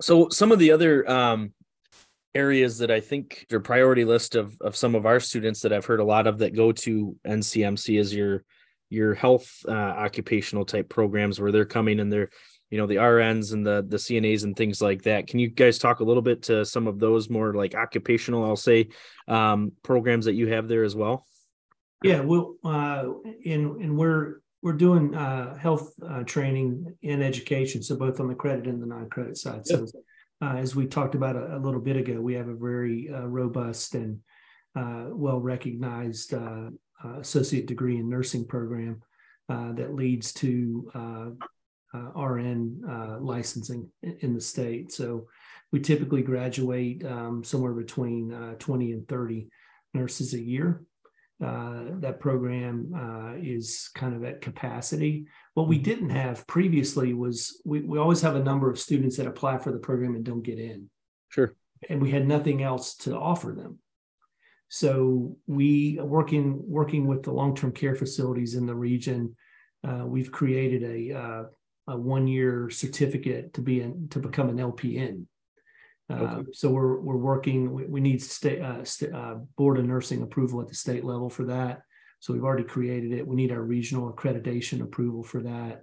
So 0.00 0.28
some 0.28 0.52
of 0.52 0.58
the 0.58 0.72
other 0.72 1.08
um, 1.10 1.52
areas 2.36 2.78
that 2.78 2.90
I 2.90 3.00
think 3.00 3.46
your 3.50 3.60
priority 3.60 4.04
list 4.04 4.36
of 4.36 4.56
of 4.60 4.76
some 4.76 4.94
of 4.94 5.06
our 5.06 5.18
students 5.18 5.62
that 5.62 5.72
I've 5.72 5.86
heard 5.86 6.00
a 6.00 6.04
lot 6.04 6.26
of 6.26 6.38
that 6.38 6.54
go 6.54 6.70
to 6.72 7.16
NCMC 7.26 7.98
is 7.98 8.14
your 8.14 8.44
your 8.90 9.14
health 9.14 9.50
uh, 9.66 9.72
occupational 9.72 10.64
type 10.64 10.88
programs 10.88 11.40
where 11.40 11.50
they're 11.50 11.64
coming 11.64 11.98
and 11.98 12.12
they're 12.12 12.30
you 12.70 12.78
know 12.78 12.86
the 12.86 12.96
RNs 12.96 13.52
and 13.52 13.66
the 13.66 13.84
the 13.88 13.96
CNAs 13.96 14.44
and 14.44 14.54
things 14.54 14.82
like 14.82 15.02
that. 15.02 15.26
Can 15.26 15.38
you 15.38 15.48
guys 15.48 15.78
talk 15.78 16.00
a 16.00 16.04
little 16.04 16.22
bit 16.22 16.42
to 16.44 16.64
some 16.64 16.86
of 16.86 16.98
those 16.98 17.30
more 17.30 17.54
like 17.54 17.74
occupational, 17.74 18.44
I'll 18.44 18.56
say, 18.56 18.88
um, 19.28 19.72
programs 19.82 20.26
that 20.26 20.34
you 20.34 20.48
have 20.48 20.68
there 20.68 20.84
as 20.84 20.94
well? 20.94 21.24
Yeah, 22.02 22.20
well, 22.20 22.56
uh, 22.64 23.04
and 23.46 23.80
and 23.80 23.96
we're 23.96 24.40
we're 24.62 24.74
doing 24.74 25.14
uh, 25.14 25.56
health 25.56 25.92
uh, 26.06 26.24
training 26.24 26.94
and 27.02 27.22
education, 27.22 27.82
so 27.82 27.96
both 27.96 28.20
on 28.20 28.28
the 28.28 28.34
credit 28.34 28.66
and 28.66 28.82
the 28.82 28.86
non-credit 28.86 29.38
side. 29.38 29.62
Yeah. 29.66 29.78
Uh, 30.42 30.56
as 30.56 30.76
we 30.76 30.86
talked 30.86 31.14
about 31.14 31.36
a, 31.36 31.56
a, 31.56 31.58
little 31.58 31.80
bit 31.80 31.96
ago, 31.96 32.20
we 32.20 32.34
have 32.34 32.48
a 32.48 32.54
very 32.54 33.08
uh, 33.10 33.26
robust 33.26 33.94
and 33.94 34.20
uh, 34.76 35.06
well 35.08 35.40
recognized 35.40 36.34
uh, 36.34 36.68
uh, 37.02 37.18
associate 37.18 37.66
degree 37.66 37.96
in 37.96 38.10
nursing 38.10 38.46
program 38.46 39.00
uh, 39.48 39.72
that 39.72 39.94
leads 39.94 40.32
to 40.34 40.90
RN 42.14 42.82
licensing 43.20 43.88
in 44.02 44.34
the 44.34 44.40
state. 44.40 44.92
So 44.92 45.28
we 45.72 45.80
typically 45.80 46.22
graduate 46.22 47.04
um, 47.06 47.42
somewhere 47.42 47.72
between 47.72 48.30
20 48.58 48.92
and 48.92 49.08
30 49.08 49.48
nurses 49.94 50.34
a 50.34 50.40
year. 50.40 50.82
That 51.40 52.18
program 52.20 53.36
is 53.42 53.90
kind 53.94 54.14
of 54.14 54.24
at 54.24 54.40
capacity 54.40 55.26
what 55.56 55.68
we 55.68 55.76
mm-hmm. 55.76 55.84
didn't 55.84 56.10
have 56.10 56.46
previously 56.46 57.14
was 57.14 57.62
we, 57.64 57.80
we 57.80 57.98
always 57.98 58.20
have 58.20 58.36
a 58.36 58.44
number 58.44 58.70
of 58.70 58.78
students 58.78 59.16
that 59.16 59.26
apply 59.26 59.56
for 59.56 59.72
the 59.72 59.78
program 59.78 60.14
and 60.14 60.22
don't 60.22 60.42
get 60.42 60.58
in. 60.58 60.90
Sure. 61.30 61.54
And 61.88 62.02
we 62.02 62.10
had 62.10 62.28
nothing 62.28 62.62
else 62.62 62.94
to 62.98 63.16
offer 63.16 63.52
them. 63.52 63.78
So 64.68 65.38
we 65.46 65.98
working 65.98 66.62
working 66.66 67.06
with 67.06 67.22
the 67.22 67.32
long-term 67.32 67.72
care 67.72 67.96
facilities 67.96 68.54
in 68.54 68.66
the 68.66 68.74
region, 68.74 69.34
uh, 69.82 70.04
we've 70.04 70.30
created 70.30 70.82
a 70.82 71.18
uh, 71.18 71.42
a 71.88 71.96
one-year 71.96 72.68
certificate 72.68 73.54
to 73.54 73.62
be 73.62 73.80
in, 73.80 74.08
to 74.08 74.18
become 74.18 74.50
an 74.50 74.58
LPN. 74.58 75.24
Uh, 76.08 76.14
okay. 76.14 76.50
So 76.52 76.70
we're 76.70 77.00
we're 77.00 77.16
working. 77.16 77.72
We, 77.72 77.84
we 77.84 78.00
need 78.00 78.22
state 78.22 78.62
uh, 78.62 78.84
st- 78.84 79.14
uh, 79.14 79.36
board 79.56 79.78
of 79.78 79.84
nursing 79.84 80.22
approval 80.22 80.60
at 80.60 80.68
the 80.68 80.74
state 80.74 81.04
level 81.04 81.28
for 81.28 81.44
that. 81.44 81.82
So 82.20 82.32
we've 82.32 82.44
already 82.44 82.64
created 82.64 83.12
it. 83.12 83.26
We 83.26 83.36
need 83.36 83.52
our 83.52 83.62
regional 83.62 84.12
accreditation 84.12 84.82
approval 84.82 85.22
for 85.22 85.42
that. 85.42 85.82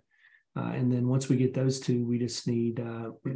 Uh, 0.56 0.72
and 0.74 0.92
then 0.92 1.08
once 1.08 1.30
we 1.30 1.36
get 1.36 1.53
those 1.53 1.80
two, 1.80 2.06
we 2.06 2.20
just 2.20 2.48
need 2.48 2.80
uh, 2.80 3.12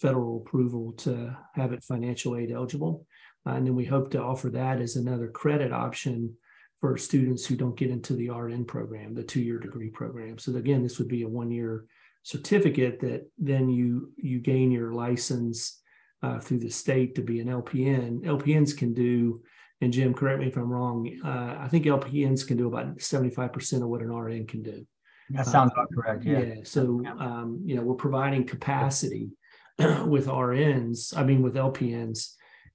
federal 0.00 0.38
approval 0.38 0.92
to 0.92 1.36
have 1.54 1.72
it 1.72 1.84
financial 1.84 2.36
aid 2.36 2.50
eligible. 2.50 3.06
Uh, 3.46 3.52
and 3.52 3.66
then 3.66 3.74
we 3.74 3.84
hope 3.84 4.10
to 4.10 4.22
offer 4.22 4.50
that 4.50 4.80
as 4.80 4.96
another 4.96 5.28
credit 5.28 5.72
option 5.72 6.34
for 6.80 6.96
students 6.96 7.46
who 7.46 7.56
don't 7.56 7.76
get 7.76 7.90
into 7.90 8.14
the 8.14 8.28
RN 8.28 8.64
program, 8.64 9.14
the 9.14 9.22
two-year 9.22 9.58
degree 9.58 9.90
program. 9.90 10.38
So 10.38 10.54
again, 10.56 10.82
this 10.82 10.98
would 10.98 11.08
be 11.08 11.22
a 11.22 11.28
one-year 11.28 11.84
certificate 12.24 13.00
that 13.00 13.28
then 13.38 13.68
you 13.68 14.12
you 14.16 14.40
gain 14.40 14.70
your 14.70 14.92
license 14.92 15.80
uh, 16.22 16.38
through 16.38 16.58
the 16.58 16.70
state 16.70 17.14
to 17.16 17.22
be 17.22 17.40
an 17.40 17.48
LPN. 17.48 18.22
LPNs 18.22 18.76
can 18.76 18.94
do 18.94 19.42
and 19.82 19.92
Jim, 19.92 20.14
correct 20.14 20.38
me 20.38 20.46
if 20.46 20.56
I'm 20.56 20.70
wrong. 20.70 21.10
Uh, 21.24 21.56
I 21.58 21.66
think 21.66 21.86
LPNs 21.86 22.46
can 22.46 22.56
do 22.56 22.68
about 22.68 22.98
75% 22.98 23.82
of 23.82 23.88
what 23.88 24.00
an 24.00 24.14
RN 24.14 24.46
can 24.46 24.62
do. 24.62 24.86
That 25.30 25.44
sounds 25.44 25.72
about 25.72 25.88
correct. 25.92 26.24
Yeah. 26.24 26.38
Yeah. 26.38 26.54
So, 26.62 27.02
um, 27.18 27.60
you 27.64 27.74
know, 27.74 27.82
we're 27.82 27.94
providing 27.96 28.46
capacity 28.46 29.30
with 29.78 30.28
RNs, 30.28 31.16
I 31.16 31.24
mean, 31.24 31.42
with 31.42 31.56
LPNs, 31.56 32.28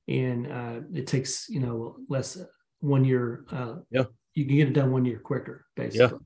and 0.10 0.52
uh, 0.52 0.80
it 0.94 1.08
takes, 1.08 1.48
you 1.48 1.62
know, 1.62 1.96
less 2.10 2.38
one 2.82 3.06
year. 3.06 3.46
Uh, 3.50 3.76
Yeah. 3.90 4.04
You 4.34 4.46
can 4.46 4.58
get 4.58 4.68
it 4.68 4.74
done 4.74 4.92
one 4.92 5.06
year 5.06 5.20
quicker, 5.20 5.66
basically. 5.76 6.08
Yeah 6.12 6.18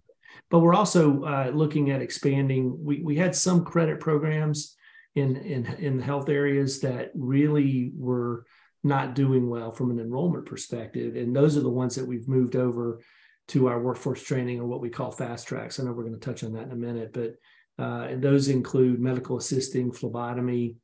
But 0.50 0.60
we're 0.60 0.74
also 0.74 1.24
uh, 1.24 1.52
looking 1.54 1.92
at 1.92 2.02
expanding. 2.02 2.76
We, 2.84 3.02
we 3.04 3.16
had 3.18 3.36
some 3.36 3.64
credit 3.64 4.00
programs 4.00 4.76
in, 5.16 5.36
in, 5.38 5.66
in 5.66 5.98
the 5.98 6.04
health 6.04 6.30
areas 6.30 6.80
that 6.82 7.12
really 7.16 7.92
were 7.98 8.46
not 8.84 9.14
doing 9.16 9.50
well 9.50 9.72
from 9.72 9.92
an 9.92 10.00
enrollment 10.00 10.46
perspective. 10.46 11.16
And 11.16 11.36
those 11.36 11.58
are 11.58 11.62
the 11.62 11.70
ones 11.70 11.96
that 11.96 12.08
we've 12.08 12.28
moved 12.28 12.56
over 12.56 13.00
to 13.50 13.68
our 13.68 13.80
workforce 13.82 14.24
training 14.24 14.60
or 14.60 14.66
what 14.66 14.82
we 14.82 14.90
call 14.90 15.12
fast 15.12 15.48
tracks. 15.48 15.80
I 15.80 15.84
know 15.84 15.92
we're 15.92 16.04
going 16.08 16.20
to 16.20 16.26
touch 16.26 16.44
on 16.44 16.54
that 16.54 16.64
in 16.64 16.72
a 16.72 16.76
minute, 16.76 17.12
but 17.14 17.36
uh, 17.80 18.08
and 18.10 18.22
those 18.22 18.48
include 18.48 19.00
medical 19.00 19.38
assisting, 19.38 19.92
phlebotomy, 19.92 20.76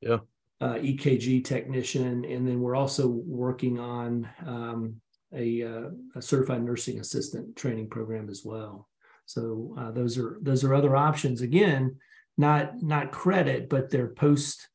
Yeah. 0.00 0.18
uh, 0.60 0.74
EKG 0.74 1.44
technician, 1.44 2.24
and 2.24 2.48
then 2.48 2.60
we're 2.60 2.76
also 2.76 3.06
working 3.06 3.78
on 3.78 4.28
um, 4.46 4.94
a, 5.34 5.62
uh, 5.62 5.90
a 6.16 6.22
certified 6.22 6.62
nursing 6.64 7.00
assistant 7.00 7.54
training 7.54 7.88
program 7.88 8.30
as 8.30 8.42
well. 8.44 8.88
So 9.26 9.74
uh, 9.78 9.90
those 9.90 10.16
are 10.16 10.38
those 10.40 10.64
are 10.64 10.74
other 10.74 10.96
options. 10.96 11.42
Again, 11.42 11.96
not 12.38 12.80
not 12.82 13.10
credit, 13.12 13.68
but 13.68 13.90
they're 13.90 14.08
post, 14.08 14.68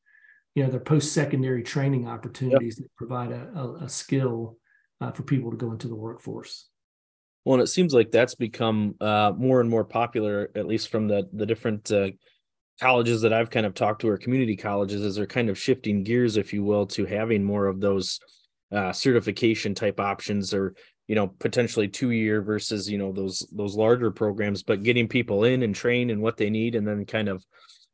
you 0.54 0.62
know, 0.62 0.70
they're 0.70 0.78
post 0.78 1.12
secondary 1.12 1.62
training 1.62 2.06
opportunities 2.06 2.76
that 2.76 2.94
provide 2.94 3.32
a, 3.32 3.50
a, 3.56 3.84
a 3.84 3.88
skill 3.88 4.58
uh, 5.00 5.10
for 5.10 5.22
people 5.22 5.50
to 5.50 5.56
go 5.56 5.72
into 5.72 5.88
the 5.88 5.96
workforce. 5.96 6.68
Well, 7.44 7.54
and 7.54 7.62
it 7.62 7.68
seems 7.68 7.92
like 7.92 8.10
that's 8.10 8.34
become 8.34 8.94
uh, 9.00 9.32
more 9.36 9.60
and 9.60 9.68
more 9.68 9.84
popular, 9.84 10.50
at 10.54 10.66
least 10.66 10.88
from 10.88 11.08
the 11.08 11.28
the 11.32 11.46
different 11.46 11.90
uh, 11.90 12.10
colleges 12.80 13.22
that 13.22 13.32
I've 13.32 13.50
kind 13.50 13.66
of 13.66 13.74
talked 13.74 14.02
to, 14.02 14.08
or 14.08 14.18
community 14.18 14.56
colleges, 14.56 15.02
as 15.02 15.16
they're 15.16 15.26
kind 15.26 15.48
of 15.48 15.58
shifting 15.58 16.04
gears, 16.04 16.36
if 16.36 16.52
you 16.52 16.62
will, 16.62 16.86
to 16.88 17.04
having 17.06 17.42
more 17.42 17.66
of 17.66 17.80
those 17.80 18.20
uh, 18.72 18.92
certification 18.92 19.74
type 19.74 20.00
options, 20.00 20.54
or 20.54 20.74
you 21.06 21.14
know, 21.14 21.28
potentially 21.28 21.88
two 21.88 22.10
year 22.10 22.40
versus 22.42 22.90
you 22.90 22.98
know 22.98 23.12
those 23.12 23.46
those 23.52 23.74
larger 23.74 24.10
programs, 24.10 24.62
but 24.62 24.82
getting 24.82 25.08
people 25.08 25.44
in 25.44 25.62
and 25.62 25.74
trained 25.74 26.10
and 26.10 26.22
what 26.22 26.36
they 26.36 26.50
need, 26.50 26.74
and 26.74 26.86
then 26.86 27.04
kind 27.04 27.28
of 27.28 27.44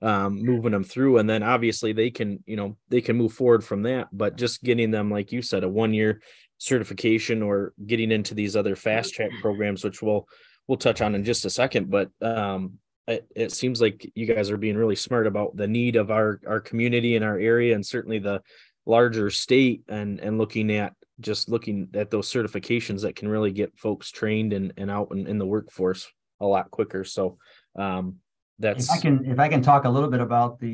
um, 0.02 0.42
moving 0.42 0.72
them 0.72 0.84
through, 0.84 1.18
and 1.18 1.28
then 1.28 1.42
obviously 1.42 1.92
they 1.92 2.10
can 2.10 2.42
you 2.46 2.56
know 2.56 2.76
they 2.88 3.00
can 3.00 3.16
move 3.16 3.32
forward 3.32 3.64
from 3.64 3.82
that, 3.82 4.08
but 4.12 4.36
just 4.36 4.62
getting 4.62 4.90
them, 4.90 5.10
like 5.10 5.32
you 5.32 5.42
said, 5.42 5.64
a 5.64 5.68
one 5.68 5.92
year 5.92 6.22
certification 6.58 7.42
or 7.42 7.72
getting 7.86 8.12
into 8.12 8.34
these 8.34 8.54
other 8.54 8.76
fast 8.76 9.14
track 9.14 9.30
programs, 9.40 9.82
which 9.82 10.02
we'll 10.02 10.26
we'll 10.68 10.78
touch 10.78 11.00
on 11.00 11.14
in 11.14 11.24
just 11.24 11.44
a 11.44 11.50
second. 11.50 11.90
But 11.90 12.10
um, 12.22 12.78
it, 13.08 13.26
it 13.34 13.52
seems 13.52 13.80
like 13.80 14.10
you 14.14 14.26
guys 14.26 14.50
are 14.50 14.56
being 14.56 14.76
really 14.76 14.94
smart 14.94 15.26
about 15.26 15.56
the 15.56 15.66
need 15.66 15.96
of 15.96 16.10
our 16.10 16.40
our 16.46 16.60
community 16.60 17.16
and 17.16 17.24
our 17.24 17.38
area, 17.38 17.74
and 17.74 17.84
certainly 17.84 18.20
the 18.20 18.40
larger 18.86 19.30
state, 19.30 19.82
and 19.88 20.20
and 20.20 20.38
looking 20.38 20.70
at 20.72 20.94
just 21.20 21.48
looking 21.48 21.88
at 21.94 22.10
those 22.10 22.32
certifications 22.32 23.02
that 23.02 23.16
can 23.16 23.28
really 23.28 23.52
get 23.52 23.76
folks 23.76 24.10
trained 24.10 24.52
and 24.52 24.72
and 24.76 24.90
out 24.90 25.08
in, 25.12 25.26
in 25.26 25.38
the 25.38 25.46
workforce 25.46 26.08
a 26.40 26.46
lot 26.46 26.70
quicker. 26.70 27.04
So 27.04 27.38
um, 27.76 28.16
that's 28.58 28.88
If 28.88 28.90
I 28.90 29.00
can, 29.00 29.24
if 29.26 29.38
I 29.38 29.48
can 29.48 29.62
talk 29.62 29.84
a 29.84 29.90
little 29.90 30.10
bit 30.10 30.20
about 30.20 30.58
the, 30.58 30.68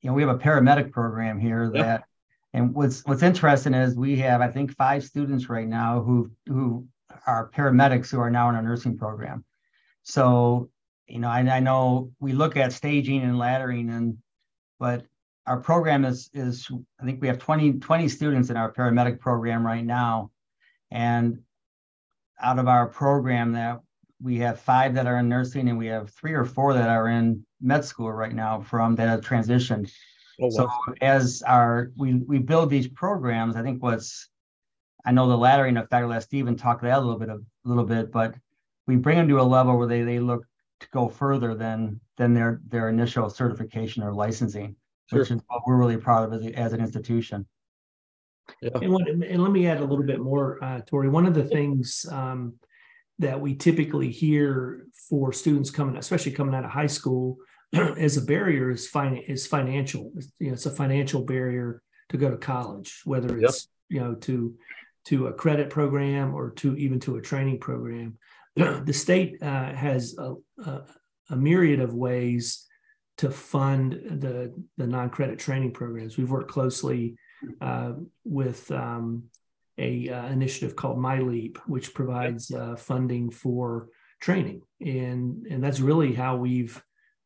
you 0.00 0.04
know, 0.04 0.12
we 0.12 0.22
have 0.22 0.34
a 0.34 0.38
paramedic 0.38 0.92
program 0.92 1.38
here 1.38 1.70
that, 1.70 2.04
and 2.52 2.74
what's, 2.74 3.04
what's 3.06 3.22
interesting 3.22 3.74
is 3.74 3.96
we 3.96 4.16
have, 4.16 4.40
I 4.40 4.48
think, 4.48 4.74
five 4.76 5.04
students 5.04 5.48
right 5.48 5.66
now 5.66 6.02
who, 6.02 6.30
who 6.46 6.86
are 7.26 7.50
paramedics 7.50 8.10
who 8.10 8.20
are 8.20 8.30
now 8.30 8.48
in 8.48 8.54
our 8.54 8.62
nursing 8.62 8.96
program. 8.98 9.44
So, 10.02 10.70
you 11.06 11.18
know, 11.18 11.28
I, 11.28 11.40
I 11.40 11.60
know 11.60 12.12
we 12.20 12.32
look 12.32 12.56
at 12.56 12.72
staging 12.72 13.22
and 13.22 13.36
laddering 13.36 13.90
and, 13.90 14.18
but 14.78 15.04
our 15.48 15.56
program 15.56 16.04
is, 16.04 16.30
is, 16.34 16.70
I 17.00 17.04
think 17.04 17.20
we 17.22 17.28
have 17.28 17.38
20, 17.38 17.74
20 17.74 18.08
students 18.08 18.50
in 18.50 18.56
our 18.56 18.72
paramedic 18.72 19.18
program 19.18 19.66
right 19.66 19.84
now. 19.84 20.30
And 20.90 21.38
out 22.40 22.58
of 22.58 22.68
our 22.68 22.86
program 22.86 23.52
that 23.52 23.80
we 24.22 24.38
have 24.38 24.60
five 24.60 24.94
that 24.94 25.06
are 25.06 25.18
in 25.18 25.28
nursing 25.28 25.68
and 25.68 25.78
we 25.78 25.86
have 25.86 26.10
three 26.10 26.34
or 26.34 26.44
four 26.44 26.74
that 26.74 26.88
are 26.88 27.08
in 27.08 27.44
med 27.60 27.84
school 27.84 28.12
right 28.12 28.34
now 28.34 28.60
from 28.60 28.94
that 28.96 29.08
have 29.08 29.20
transitioned. 29.20 29.90
oh, 30.42 30.50
So 30.50 30.70
as 31.00 31.42
our 31.46 31.92
we 31.96 32.14
we 32.14 32.38
build 32.38 32.70
these 32.70 32.88
programs, 32.88 33.56
I 33.56 33.62
think 33.62 33.82
what's 33.82 34.28
I 35.04 35.12
know 35.12 35.28
the 35.28 35.36
laddering 35.36 35.80
effect, 35.80 36.06
let 36.06 36.22
Stephen 36.22 36.56
talk 36.56 36.80
that 36.82 36.98
a 36.98 37.00
little 37.00 37.18
bit 37.18 37.30
of 37.30 37.40
a 37.64 37.68
little 37.68 37.84
bit, 37.84 38.12
but 38.12 38.34
we 38.86 38.96
bring 38.96 39.16
them 39.16 39.28
to 39.28 39.40
a 39.40 39.42
level 39.42 39.78
where 39.78 39.88
they 39.88 40.02
they 40.02 40.18
look 40.18 40.44
to 40.80 40.88
go 40.92 41.08
further 41.08 41.54
than 41.54 42.00
than 42.16 42.34
their 42.34 42.60
their 42.66 42.88
initial 42.88 43.30
certification 43.30 44.02
or 44.02 44.12
licensing, 44.12 44.76
which 45.10 45.30
is 45.30 45.40
what 45.48 45.62
we're 45.66 45.76
really 45.76 45.96
proud 45.96 46.32
of 46.32 46.40
as, 46.40 46.46
a- 46.46 46.58
as 46.58 46.72
an 46.72 46.80
institution. 46.80 47.46
yeah. 48.62 48.70
And, 48.80 48.92
what, 48.92 49.08
and 49.08 49.42
let 49.42 49.52
me 49.52 49.66
add 49.66 49.78
a 49.78 49.84
little 49.84 50.04
bit 50.04 50.20
more, 50.20 50.62
uh, 50.62 50.80
Tori. 50.86 51.08
One 51.08 51.26
of 51.26 51.34
the 51.34 51.44
things 51.44 52.06
um, 52.10 52.54
that 53.18 53.40
we 53.40 53.54
typically 53.54 54.10
hear 54.10 54.86
for 55.08 55.32
students 55.32 55.70
coming, 55.70 55.96
especially 55.96 56.32
coming 56.32 56.54
out 56.54 56.64
of 56.64 56.70
high 56.70 56.86
school, 56.86 57.38
as 57.74 58.16
a 58.16 58.22
barrier 58.22 58.70
is 58.70 58.88
fin- 58.88 59.24
is 59.28 59.46
financial. 59.46 60.12
It's, 60.16 60.28
you 60.38 60.48
know, 60.48 60.52
it's 60.54 60.66
a 60.66 60.70
financial 60.70 61.22
barrier 61.24 61.82
to 62.10 62.16
go 62.16 62.30
to 62.30 62.36
college, 62.38 63.02
whether 63.04 63.38
Yep. 63.38 63.48
it's 63.50 63.68
you 63.90 64.00
know 64.00 64.14
to 64.14 64.54
to 65.06 65.26
a 65.28 65.32
credit 65.32 65.70
program 65.70 66.34
or 66.34 66.50
to 66.50 66.76
even 66.76 67.00
to 67.00 67.16
a 67.16 67.22
training 67.22 67.58
program. 67.60 68.16
the 68.56 68.92
state 68.92 69.42
uh, 69.42 69.72
has 69.74 70.16
a, 70.18 70.34
a, 70.64 70.82
a 71.30 71.36
myriad 71.36 71.80
of 71.80 71.94
ways 71.94 72.66
to 73.18 73.30
fund 73.30 73.92
the 73.92 74.54
the 74.76 74.86
non 74.86 75.10
credit 75.10 75.38
training 75.38 75.72
programs. 75.72 76.16
We've 76.16 76.30
worked 76.30 76.50
closely 76.50 77.16
uh, 77.60 77.94
with 78.24 78.70
um, 78.70 79.24
a 79.76 80.08
uh, 80.08 80.26
initiative 80.28 80.74
called 80.74 80.98
MiLEAP, 80.98 81.58
which 81.66 81.94
provides 81.94 82.50
uh, 82.50 82.76
funding 82.76 83.30
for 83.30 83.88
training, 84.20 84.62
and 84.80 85.46
and 85.46 85.62
that's 85.62 85.80
really 85.80 86.14
how 86.14 86.36
we've 86.36 86.82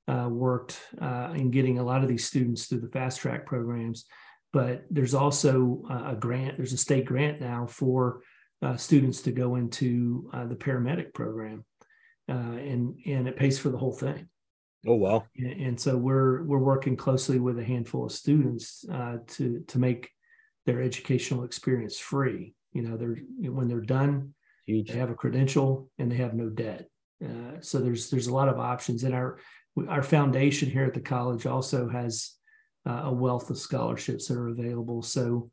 uh, 0.08 0.28
worked 0.28 0.80
uh, 1.00 1.32
in 1.34 1.50
getting 1.50 1.78
a 1.78 1.84
lot 1.84 2.02
of 2.02 2.08
these 2.08 2.26
students 2.26 2.66
through 2.66 2.80
the 2.80 2.88
fast 2.88 3.20
track 3.20 3.46
programs. 3.46 4.04
But 4.52 4.84
there's 4.90 5.14
also 5.14 5.82
uh, 5.90 6.12
a 6.12 6.16
grant. 6.16 6.56
There's 6.56 6.74
a 6.74 6.78
state 6.78 7.06
grant 7.06 7.40
now 7.40 7.66
for 7.66 8.22
uh, 8.60 8.76
students 8.76 9.22
to 9.22 9.32
go 9.32 9.56
into 9.56 10.30
uh, 10.32 10.46
the 10.46 10.56
paramedic 10.56 11.14
program, 11.14 11.64
uh, 12.28 12.32
and 12.32 12.96
and 13.06 13.28
it 13.28 13.36
pays 13.36 13.58
for 13.58 13.70
the 13.70 13.78
whole 13.78 13.92
thing. 13.92 14.28
Oh 14.86 14.94
wow. 14.96 15.24
And, 15.36 15.60
and 15.60 15.80
so 15.80 15.96
we're 15.96 16.42
we're 16.42 16.58
working 16.58 16.96
closely 16.96 17.38
with 17.38 17.58
a 17.58 17.64
handful 17.64 18.06
of 18.06 18.12
students 18.12 18.84
uh, 18.90 19.18
to 19.28 19.64
to 19.68 19.78
make 19.78 20.10
their 20.66 20.80
educational 20.82 21.44
experience 21.44 21.98
free. 21.98 22.54
You 22.72 22.82
know, 22.82 22.96
they're 22.96 23.18
when 23.38 23.68
they're 23.68 23.80
done, 23.80 24.34
Huge. 24.66 24.90
they 24.90 24.98
have 24.98 25.10
a 25.10 25.14
credential 25.14 25.90
and 25.98 26.10
they 26.10 26.16
have 26.16 26.34
no 26.34 26.48
debt. 26.48 26.88
Uh, 27.24 27.60
so 27.60 27.78
there's 27.78 28.10
there's 28.10 28.26
a 28.26 28.34
lot 28.34 28.48
of 28.48 28.58
options, 28.58 29.04
and 29.04 29.14
our 29.14 29.38
our 29.88 30.02
foundation 30.02 30.68
here 30.70 30.84
at 30.84 30.94
the 30.94 31.00
college 31.00 31.46
also 31.46 31.88
has 31.88 32.32
uh, 32.86 33.02
a 33.04 33.12
wealth 33.12 33.50
of 33.50 33.58
scholarships 33.58 34.26
that 34.28 34.36
are 34.36 34.48
available. 34.48 35.02
So, 35.02 35.50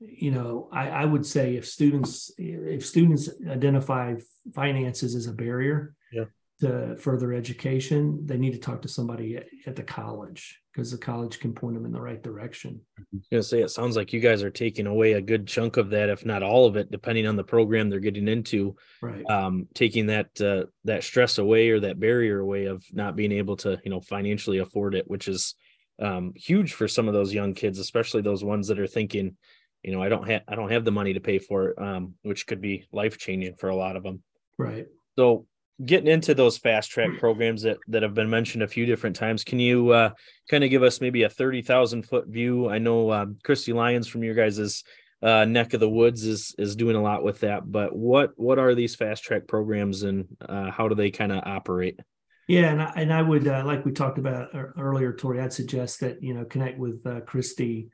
you 0.00 0.30
know, 0.30 0.68
I, 0.72 0.90
I 0.90 1.04
would 1.06 1.24
say 1.24 1.56
if 1.56 1.66
students 1.66 2.30
if 2.36 2.84
students 2.84 3.30
identify 3.48 4.14
finances 4.54 5.14
as 5.14 5.26
a 5.26 5.32
barrier 5.32 5.94
Yeah. 6.12 6.26
To 6.60 6.96
further 6.96 7.32
education, 7.32 8.26
they 8.26 8.38
need 8.38 8.52
to 8.52 8.58
talk 8.58 8.80
to 8.82 8.88
somebody 8.88 9.36
at, 9.36 9.46
at 9.66 9.76
the 9.76 9.82
college 9.82 10.58
because 10.72 10.90
the 10.90 10.98
college 10.98 11.38
can 11.38 11.52
point 11.52 11.74
them 11.74 11.84
in 11.84 11.92
the 11.92 12.00
right 12.00 12.22
direction. 12.22 12.80
was 13.12 13.26
gonna 13.30 13.42
say 13.42 13.60
it 13.60 13.70
sounds 13.70 13.96
like 13.96 14.12
you 14.12 14.20
guys 14.20 14.42
are 14.42 14.50
taking 14.50 14.86
away 14.86 15.12
a 15.12 15.20
good 15.20 15.46
chunk 15.46 15.76
of 15.76 15.90
that, 15.90 16.08
if 16.08 16.24
not 16.24 16.42
all 16.42 16.66
of 16.66 16.76
it, 16.76 16.90
depending 16.90 17.26
on 17.26 17.36
the 17.36 17.44
program 17.44 17.90
they're 17.90 18.00
getting 18.00 18.28
into. 18.28 18.74
Right. 19.02 19.24
Um, 19.28 19.68
taking 19.74 20.06
that 20.06 20.40
uh, 20.40 20.66
that 20.84 21.04
stress 21.04 21.38
away 21.38 21.70
or 21.70 21.80
that 21.80 22.00
barrier 22.00 22.40
away 22.40 22.66
of 22.66 22.84
not 22.92 23.16
being 23.16 23.32
able 23.32 23.56
to, 23.58 23.78
you 23.84 23.90
know, 23.90 24.00
financially 24.00 24.58
afford 24.58 24.94
it, 24.94 25.08
which 25.08 25.28
is 25.28 25.54
um, 26.00 26.32
huge 26.36 26.72
for 26.72 26.88
some 26.88 27.08
of 27.08 27.14
those 27.14 27.34
young 27.34 27.54
kids, 27.54 27.78
especially 27.78 28.22
those 28.22 28.44
ones 28.44 28.68
that 28.68 28.78
are 28.78 28.86
thinking, 28.86 29.36
you 29.82 29.92
know, 29.92 30.02
I 30.02 30.08
don't 30.08 30.28
have 30.28 30.42
I 30.48 30.54
don't 30.54 30.72
have 30.72 30.84
the 30.84 30.90
money 30.90 31.14
to 31.14 31.20
pay 31.20 31.38
for 31.38 31.68
it, 31.68 31.78
um, 31.78 32.14
which 32.22 32.46
could 32.46 32.60
be 32.60 32.86
life 32.92 33.18
changing 33.18 33.56
for 33.56 33.68
a 33.68 33.76
lot 33.76 33.96
of 33.96 34.02
them. 34.02 34.22
Right. 34.58 34.86
So 35.18 35.46
getting 35.84 36.08
into 36.08 36.34
those 36.34 36.56
fast 36.56 36.90
track 36.90 37.10
programs 37.18 37.62
that 37.62 37.78
that 37.88 38.02
have 38.02 38.14
been 38.14 38.30
mentioned 38.30 38.62
a 38.62 38.68
few 38.68 38.86
different 38.86 39.16
times, 39.16 39.44
can 39.44 39.58
you 39.58 39.90
uh, 39.90 40.10
kind 40.50 40.64
of 40.64 40.70
give 40.70 40.82
us 40.82 41.00
maybe 41.00 41.24
a 41.24 41.28
thirty 41.28 41.62
thousand 41.62 42.04
foot 42.04 42.28
view? 42.28 42.68
I 42.68 42.78
know 42.78 43.12
um, 43.12 43.38
Christy 43.42 43.72
Lyons 43.72 44.08
from 44.08 44.24
your 44.24 44.34
guys's 44.34 44.84
uh, 45.22 45.44
neck 45.44 45.74
of 45.74 45.80
the 45.80 45.88
woods 45.88 46.24
is 46.24 46.54
is 46.58 46.76
doing 46.76 46.96
a 46.96 47.02
lot 47.02 47.22
with 47.22 47.40
that, 47.40 47.70
but 47.70 47.94
what 47.94 48.30
what 48.36 48.58
are 48.58 48.74
these 48.74 48.94
fast 48.94 49.24
track 49.24 49.46
programs 49.46 50.02
and 50.02 50.26
uh, 50.48 50.70
how 50.70 50.88
do 50.88 50.94
they 50.94 51.10
kind 51.10 51.32
of 51.32 51.42
operate? 51.44 52.00
Yeah, 52.48 52.70
and 52.70 52.82
I, 52.82 52.92
and 52.96 53.12
I 53.12 53.22
would 53.22 53.48
uh, 53.48 53.64
like 53.66 53.84
we 53.84 53.92
talked 53.92 54.18
about 54.18 54.50
earlier, 54.78 55.12
Tori. 55.12 55.40
I'd 55.40 55.52
suggest 55.52 56.00
that 56.00 56.22
you 56.22 56.32
know 56.32 56.44
connect 56.44 56.78
with 56.78 57.04
uh, 57.04 57.20
Christy, 57.20 57.88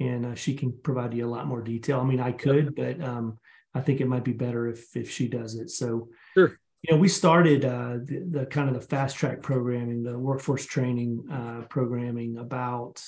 and 0.00 0.26
uh, 0.26 0.34
she 0.34 0.54
can 0.54 0.72
provide 0.82 1.14
you 1.14 1.26
a 1.26 1.30
lot 1.30 1.46
more 1.46 1.62
detail. 1.62 2.00
I 2.00 2.04
mean, 2.04 2.20
I 2.20 2.32
could, 2.32 2.74
but 2.74 3.00
um, 3.00 3.38
I 3.74 3.80
think 3.80 4.00
it 4.00 4.08
might 4.08 4.24
be 4.24 4.32
better 4.32 4.66
if 4.68 4.96
if 4.96 5.10
she 5.10 5.28
does 5.28 5.54
it. 5.54 5.70
So 5.70 6.08
sure. 6.34 6.58
You 6.82 6.94
know, 6.94 7.00
we 7.00 7.08
started 7.08 7.64
uh, 7.64 7.98
the, 8.02 8.26
the 8.28 8.46
kind 8.46 8.68
of 8.68 8.74
the 8.74 8.80
fast 8.80 9.16
track 9.16 9.40
programming, 9.40 10.02
the 10.02 10.18
workforce 10.18 10.66
training 10.66 11.24
uh, 11.30 11.62
programming 11.68 12.38
about 12.38 13.00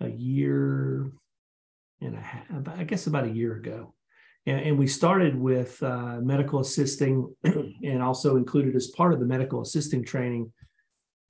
a 0.00 0.08
year 0.08 1.10
and 2.00 2.14
a 2.14 2.20
half, 2.20 2.46
I 2.68 2.84
guess 2.84 3.08
about 3.08 3.24
a 3.24 3.30
year 3.30 3.56
ago. 3.56 3.94
And, 4.46 4.60
and 4.60 4.78
we 4.78 4.86
started 4.86 5.36
with 5.36 5.82
uh, 5.82 6.20
medical 6.20 6.60
assisting 6.60 7.34
and 7.44 8.00
also 8.00 8.36
included 8.36 8.76
as 8.76 8.88
part 8.88 9.12
of 9.12 9.18
the 9.18 9.26
medical 9.26 9.60
assisting 9.62 10.04
training, 10.04 10.52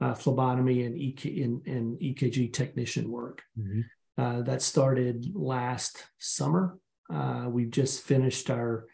uh, 0.02 0.14
phlebotomy 0.14 0.82
and, 0.84 0.98
EK, 0.98 1.42
and, 1.42 1.66
and 1.66 1.98
EKG 1.98 2.52
technician 2.52 3.10
work. 3.10 3.42
Mm-hmm. 3.58 3.80
Uh, 4.18 4.42
that 4.42 4.60
started 4.60 5.30
last 5.34 6.04
summer. 6.18 6.78
Uh, 7.12 7.46
we've 7.48 7.70
just 7.70 8.02
finished 8.02 8.50
our 8.50 8.86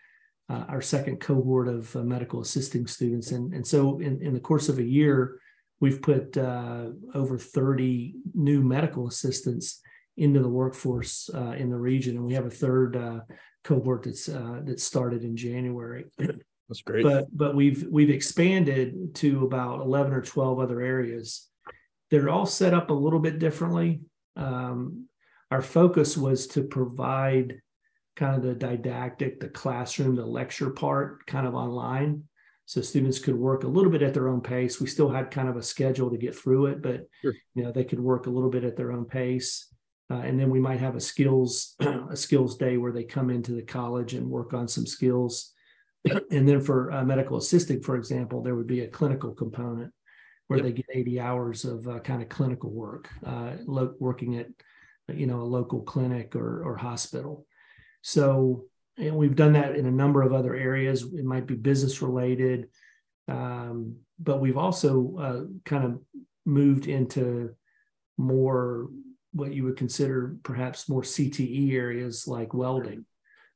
uh, 0.53 0.65
our 0.69 0.83
second 0.83 1.19
cohort 1.19 1.69
of 1.69 1.95
uh, 1.97 2.03
medical 2.03 2.41
assisting 2.41 2.87
students, 2.87 3.31
and 3.31 3.55
and 3.55 3.67
so 3.67 3.99
in, 4.01 4.21
in 4.21 4.35
the 4.35 4.41
course 4.41 4.69
of 4.69 4.79
a 4.79 4.85
year, 4.85 5.39
we've 5.81 6.03
put 6.03 6.37
uh, 6.37 6.87
over 7.15 7.39
30 7.39 8.15
new 8.35 8.63
medical 8.63 9.07
assistants 9.09 9.81
into 10.17 10.41
the 10.41 10.49
workforce 10.49 11.31
uh, 11.35 11.53
in 11.53 11.71
the 11.71 11.79
region, 11.79 12.17
and 12.17 12.27
we 12.27 12.35
have 12.35 12.47
a 12.47 12.51
third 12.51 13.23
cohort 13.65 14.03
that's 14.03 14.27
that 14.27 14.79
started 14.79 15.25
in 15.25 15.37
January. 15.37 16.05
That's 16.69 16.83
great. 16.83 17.05
But 17.05 17.27
but 17.37 17.55
we've 17.55 17.87
we've 17.91 18.11
expanded 18.11 19.15
to 19.17 19.45
about 19.45 19.81
11 19.81 20.13
or 20.13 20.23
12 20.23 20.59
other 20.59 20.81
areas. 20.81 21.49
They're 22.11 22.29
all 22.29 22.47
set 22.47 22.75
up 22.75 22.91
a 22.91 22.95
little 22.95 23.21
bit 23.21 23.39
differently. 23.39 24.01
Um, 24.37 25.07
our 25.51 25.63
focus 25.63 26.17
was 26.17 26.47
to 26.49 26.63
provide 26.63 27.61
kind 28.17 28.37
of 28.37 28.43
the 28.43 28.55
didactic, 28.55 29.41
the 29.41 29.49
classroom, 29.49 30.15
the 30.15 30.27
lecture 30.27 30.71
part 30.71 31.27
kind 31.27 31.47
of 31.47 31.55
online. 31.55 32.25
So 32.67 32.81
students 32.81 33.19
could 33.19 33.35
work 33.35 33.65
a 33.65 33.69
little 33.69 33.91
bit 33.91 34.03
at 34.03 34.15
their 34.15 34.29
own 34.29 34.41
pace. 34.41 34.81
We 34.81 34.87
still 34.87 35.11
had 35.11 35.31
kind 35.31 35.49
of 35.49 35.57
a 35.57 35.63
schedule 35.63 36.11
to 36.11 36.17
get 36.17 36.35
through 36.35 36.67
it, 36.67 36.83
but 36.83 37.07
sure. 37.21 37.35
you 37.55 37.65
know, 37.65 37.73
they 37.73 37.85
could 37.85 38.01
work 38.01 38.27
a 38.27 38.31
little 38.31 38.51
bit 38.51 38.65
at 38.65 38.77
their 38.77 38.93
own 38.93 39.05
pace. 39.05 39.69
Uh, 40.11 40.21
and 40.21 40.39
then 40.39 40.51
we 40.51 40.61
might 40.61 40.81
have 40.81 40.95
a 40.95 41.01
skills 41.01 41.75
a 41.81 42.17
skills 42.17 42.57
day 42.57 42.77
where 42.77 42.93
they 42.93 43.05
come 43.05 43.31
into 43.31 43.53
the 43.53 43.63
college 43.63 44.15
and 44.15 44.29
work 44.29 44.53
on 44.53 44.69
some 44.69 44.87
skills. 44.87 45.53
and 46.31 46.49
then 46.49 46.61
for 46.61 46.93
uh, 46.93 47.05
medical 47.05 47.39
assisting, 47.39 47.81
for 47.81 47.97
example, 47.97 48.43
there 48.43 48.55
would 48.55 48.67
be 48.67 48.81
a 48.81 48.89
clinical 48.89 49.33
component 49.33 49.93
where 50.47 50.59
yep. 50.59 50.67
they 50.67 50.73
get 50.73 50.87
80 50.93 51.21
hours 51.21 51.65
of 51.65 51.89
uh, 51.89 51.99
kind 52.01 52.21
of 52.23 52.29
clinical 52.29 52.71
work, 52.71 53.09
uh, 53.25 53.53
lo- 53.67 53.95
working 53.99 54.37
at 54.37 54.49
you 55.09 55.27
know 55.27 55.41
a 55.41 55.43
local 55.43 55.83
clinic 55.83 56.37
or, 56.37 56.63
or 56.63 56.77
hospital 56.77 57.47
so 58.03 58.65
and 58.99 59.17
we've 59.17 59.37
done 59.37 59.55
that 59.55 59.75
in 59.75 59.87
a 59.87 59.91
number 59.91 60.21
of 60.21 60.35
other 60.35 60.55
areas. 60.55 61.03
It 61.03 61.25
might 61.25 61.47
be 61.47 61.55
business 61.55 62.03
related 62.03 62.69
um, 63.29 63.97
but 64.19 64.41
we've 64.41 64.57
also 64.57 65.17
uh, 65.19 65.45
kind 65.65 65.85
of 65.85 66.01
moved 66.45 66.87
into 66.87 67.55
more 68.19 68.89
what 69.33 69.55
you 69.55 69.65
would 69.65 69.77
consider 69.77 70.37
perhaps 70.43 70.89
more 70.89 71.03
cte 71.03 71.73
areas 71.73 72.29
like 72.29 72.53
welding. 72.53 73.05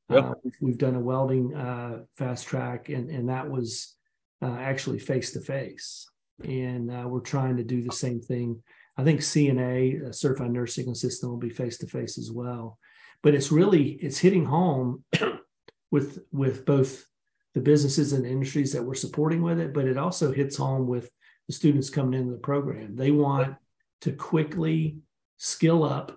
Yep. 0.09 0.23
uh, 0.23 0.33
we've 0.61 0.77
done 0.77 0.95
a 0.95 0.99
welding 0.99 1.53
uh, 1.53 1.99
fast 2.15 2.47
track 2.47 2.89
and, 2.89 3.09
and 3.09 3.29
that 3.29 3.49
was 3.49 3.95
uh, 4.41 4.55
actually 4.57 4.99
face 4.99 5.33
to 5.33 5.41
face 5.41 6.09
and 6.43 6.89
uh, 6.89 7.03
we're 7.07 7.19
trying 7.19 7.57
to 7.57 7.63
do 7.63 7.83
the 7.83 7.91
same 7.91 8.21
thing. 8.21 8.61
I 8.95 9.03
think 9.03 9.19
CNA, 9.19 10.15
certified 10.15 10.51
nursing 10.51 10.89
assistant, 10.89 11.31
will 11.31 11.37
be 11.37 11.49
face 11.49 11.77
to 11.79 11.87
face 11.87 12.17
as 12.17 12.31
well. 12.31 12.79
But 13.23 13.35
it's 13.35 13.51
really 13.51 13.91
it's 13.91 14.19
hitting 14.19 14.45
home 14.45 15.03
with 15.91 16.19
with 16.31 16.65
both 16.65 17.05
the 17.53 17.61
businesses 17.61 18.13
and 18.13 18.25
industries 18.25 18.73
that 18.73 18.83
we're 18.83 18.93
supporting 18.93 19.41
with 19.41 19.59
it, 19.59 19.73
but 19.73 19.85
it 19.85 19.97
also 19.97 20.31
hits 20.31 20.55
home 20.55 20.87
with 20.87 21.09
the 21.47 21.53
students 21.53 21.89
coming 21.89 22.19
into 22.19 22.31
the 22.31 22.37
program. 22.37 22.95
They 22.95 23.11
want 23.11 23.55
to 24.01 24.11
quickly 24.11 24.99
skill 25.37 25.83
up, 25.83 26.15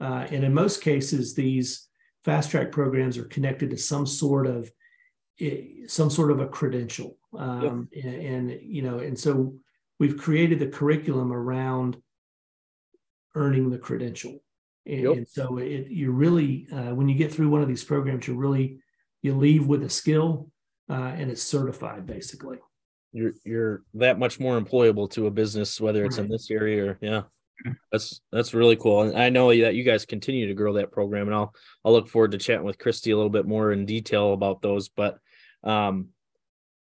uh, 0.00 0.26
and 0.30 0.44
in 0.44 0.54
most 0.54 0.82
cases, 0.82 1.34
these 1.34 1.86
fast 2.24 2.50
track 2.50 2.72
programs 2.72 3.18
are 3.18 3.24
connected 3.24 3.70
to 3.70 3.76
some 3.76 4.06
sort 4.06 4.46
of 4.46 4.70
eh, 5.40 5.62
some 5.86 6.10
sort 6.10 6.30
of 6.30 6.40
a 6.40 6.48
credential, 6.48 7.18
um, 7.38 7.88
yep. 7.92 8.04
and, 8.04 8.14
and 8.14 8.60
you 8.62 8.82
know, 8.82 8.98
and 8.98 9.18
so 9.18 9.54
we've 9.98 10.16
created 10.16 10.58
the 10.58 10.68
curriculum 10.68 11.32
around 11.32 11.96
earning 13.34 13.70
the 13.70 13.78
credential. 13.78 14.42
And, 14.86 15.00
yep. 15.00 15.12
and 15.16 15.28
so 15.28 15.58
it, 15.58 15.88
you 15.88 16.12
really, 16.12 16.68
uh, 16.72 16.94
when 16.94 17.08
you 17.08 17.16
get 17.16 17.32
through 17.32 17.48
one 17.48 17.62
of 17.62 17.68
these 17.68 17.84
programs, 17.84 18.28
you 18.28 18.34
really, 18.34 18.78
you 19.22 19.34
leave 19.36 19.66
with 19.66 19.82
a 19.82 19.90
skill 19.90 20.50
uh, 20.88 21.12
and 21.16 21.30
it's 21.30 21.42
certified 21.42 22.06
basically. 22.06 22.58
You're, 23.12 23.32
you're 23.44 23.82
that 23.94 24.18
much 24.18 24.38
more 24.38 24.60
employable 24.60 25.10
to 25.12 25.26
a 25.26 25.30
business, 25.30 25.80
whether 25.80 26.04
it's 26.04 26.18
right. 26.18 26.24
in 26.24 26.30
this 26.30 26.50
area 26.50 26.90
or 26.90 26.98
yeah. 27.00 27.22
That's 27.90 28.20
that's 28.30 28.52
really 28.52 28.76
cool, 28.76 29.02
and 29.02 29.18
I 29.18 29.30
know 29.30 29.48
that 29.48 29.74
you 29.74 29.82
guys 29.82 30.04
continue 30.04 30.46
to 30.46 30.54
grow 30.54 30.74
that 30.74 30.92
program, 30.92 31.26
and 31.26 31.34
I'll 31.34 31.54
I'll 31.84 31.92
look 31.92 32.06
forward 32.06 32.32
to 32.32 32.38
chatting 32.38 32.66
with 32.66 32.78
Christy 32.78 33.12
a 33.12 33.16
little 33.16 33.30
bit 33.30 33.46
more 33.46 33.72
in 33.72 33.86
detail 33.86 34.34
about 34.34 34.60
those. 34.60 34.90
But 34.90 35.18
um, 35.64 36.08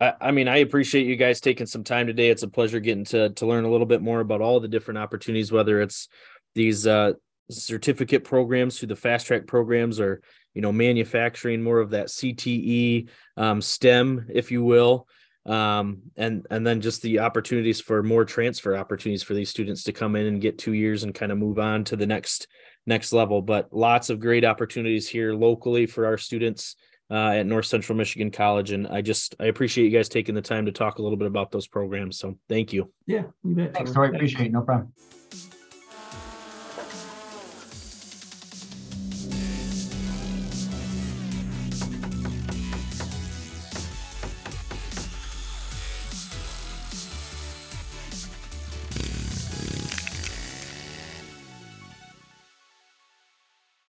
I, 0.00 0.14
I 0.20 0.30
mean, 0.30 0.46
I 0.46 0.58
appreciate 0.58 1.06
you 1.06 1.16
guys 1.16 1.40
taking 1.40 1.66
some 1.66 1.82
time 1.82 2.06
today. 2.06 2.30
It's 2.30 2.44
a 2.44 2.48
pleasure 2.48 2.78
getting 2.78 3.04
to 3.06 3.30
to 3.30 3.46
learn 3.46 3.64
a 3.64 3.70
little 3.70 3.86
bit 3.86 4.00
more 4.00 4.20
about 4.20 4.40
all 4.40 4.60
the 4.60 4.68
different 4.68 4.98
opportunities, 4.98 5.50
whether 5.50 5.80
it's 5.82 6.08
these 6.54 6.86
uh, 6.86 7.14
certificate 7.50 8.24
programs 8.24 8.78
through 8.78 8.88
the 8.88 8.96
fast 8.96 9.26
track 9.26 9.46
programs, 9.46 10.00
or 10.00 10.22
you 10.54 10.62
know, 10.62 10.72
manufacturing 10.72 11.62
more 11.62 11.78
of 11.78 11.90
that 11.90 12.08
CTE 12.08 13.08
um, 13.36 13.60
STEM, 13.60 14.26
if 14.32 14.50
you 14.50 14.64
will, 14.64 15.06
um, 15.46 16.02
and 16.16 16.46
and 16.50 16.66
then 16.66 16.80
just 16.80 17.02
the 17.02 17.20
opportunities 17.20 17.80
for 17.80 18.02
more 18.02 18.24
transfer 18.24 18.76
opportunities 18.76 19.22
for 19.22 19.34
these 19.34 19.50
students 19.50 19.84
to 19.84 19.92
come 19.92 20.16
in 20.16 20.26
and 20.26 20.40
get 20.40 20.58
two 20.58 20.74
years 20.74 21.04
and 21.04 21.14
kind 21.14 21.32
of 21.32 21.38
move 21.38 21.58
on 21.58 21.84
to 21.84 21.96
the 21.96 22.06
next 22.06 22.48
next 22.86 23.12
level. 23.12 23.42
But 23.42 23.72
lots 23.72 24.10
of 24.10 24.20
great 24.20 24.44
opportunities 24.44 25.08
here 25.08 25.34
locally 25.34 25.86
for 25.86 26.06
our 26.06 26.18
students 26.18 26.76
uh, 27.10 27.30
at 27.30 27.46
North 27.46 27.66
Central 27.66 27.96
Michigan 27.96 28.30
College. 28.30 28.70
And 28.70 28.86
I 28.86 29.02
just 29.02 29.34
I 29.40 29.46
appreciate 29.46 29.84
you 29.84 29.90
guys 29.90 30.08
taking 30.08 30.34
the 30.34 30.42
time 30.42 30.66
to 30.66 30.72
talk 30.72 30.98
a 30.98 31.02
little 31.02 31.18
bit 31.18 31.26
about 31.26 31.50
those 31.50 31.66
programs. 31.66 32.18
So 32.18 32.38
thank 32.48 32.72
you. 32.72 32.92
Yeah, 33.06 33.24
you 33.44 33.54
bet. 33.54 33.74
Thanks, 33.74 33.92
Tori. 33.92 34.14
Appreciate 34.14 34.46
it. 34.46 34.52
No 34.52 34.62
problem. 34.62 34.92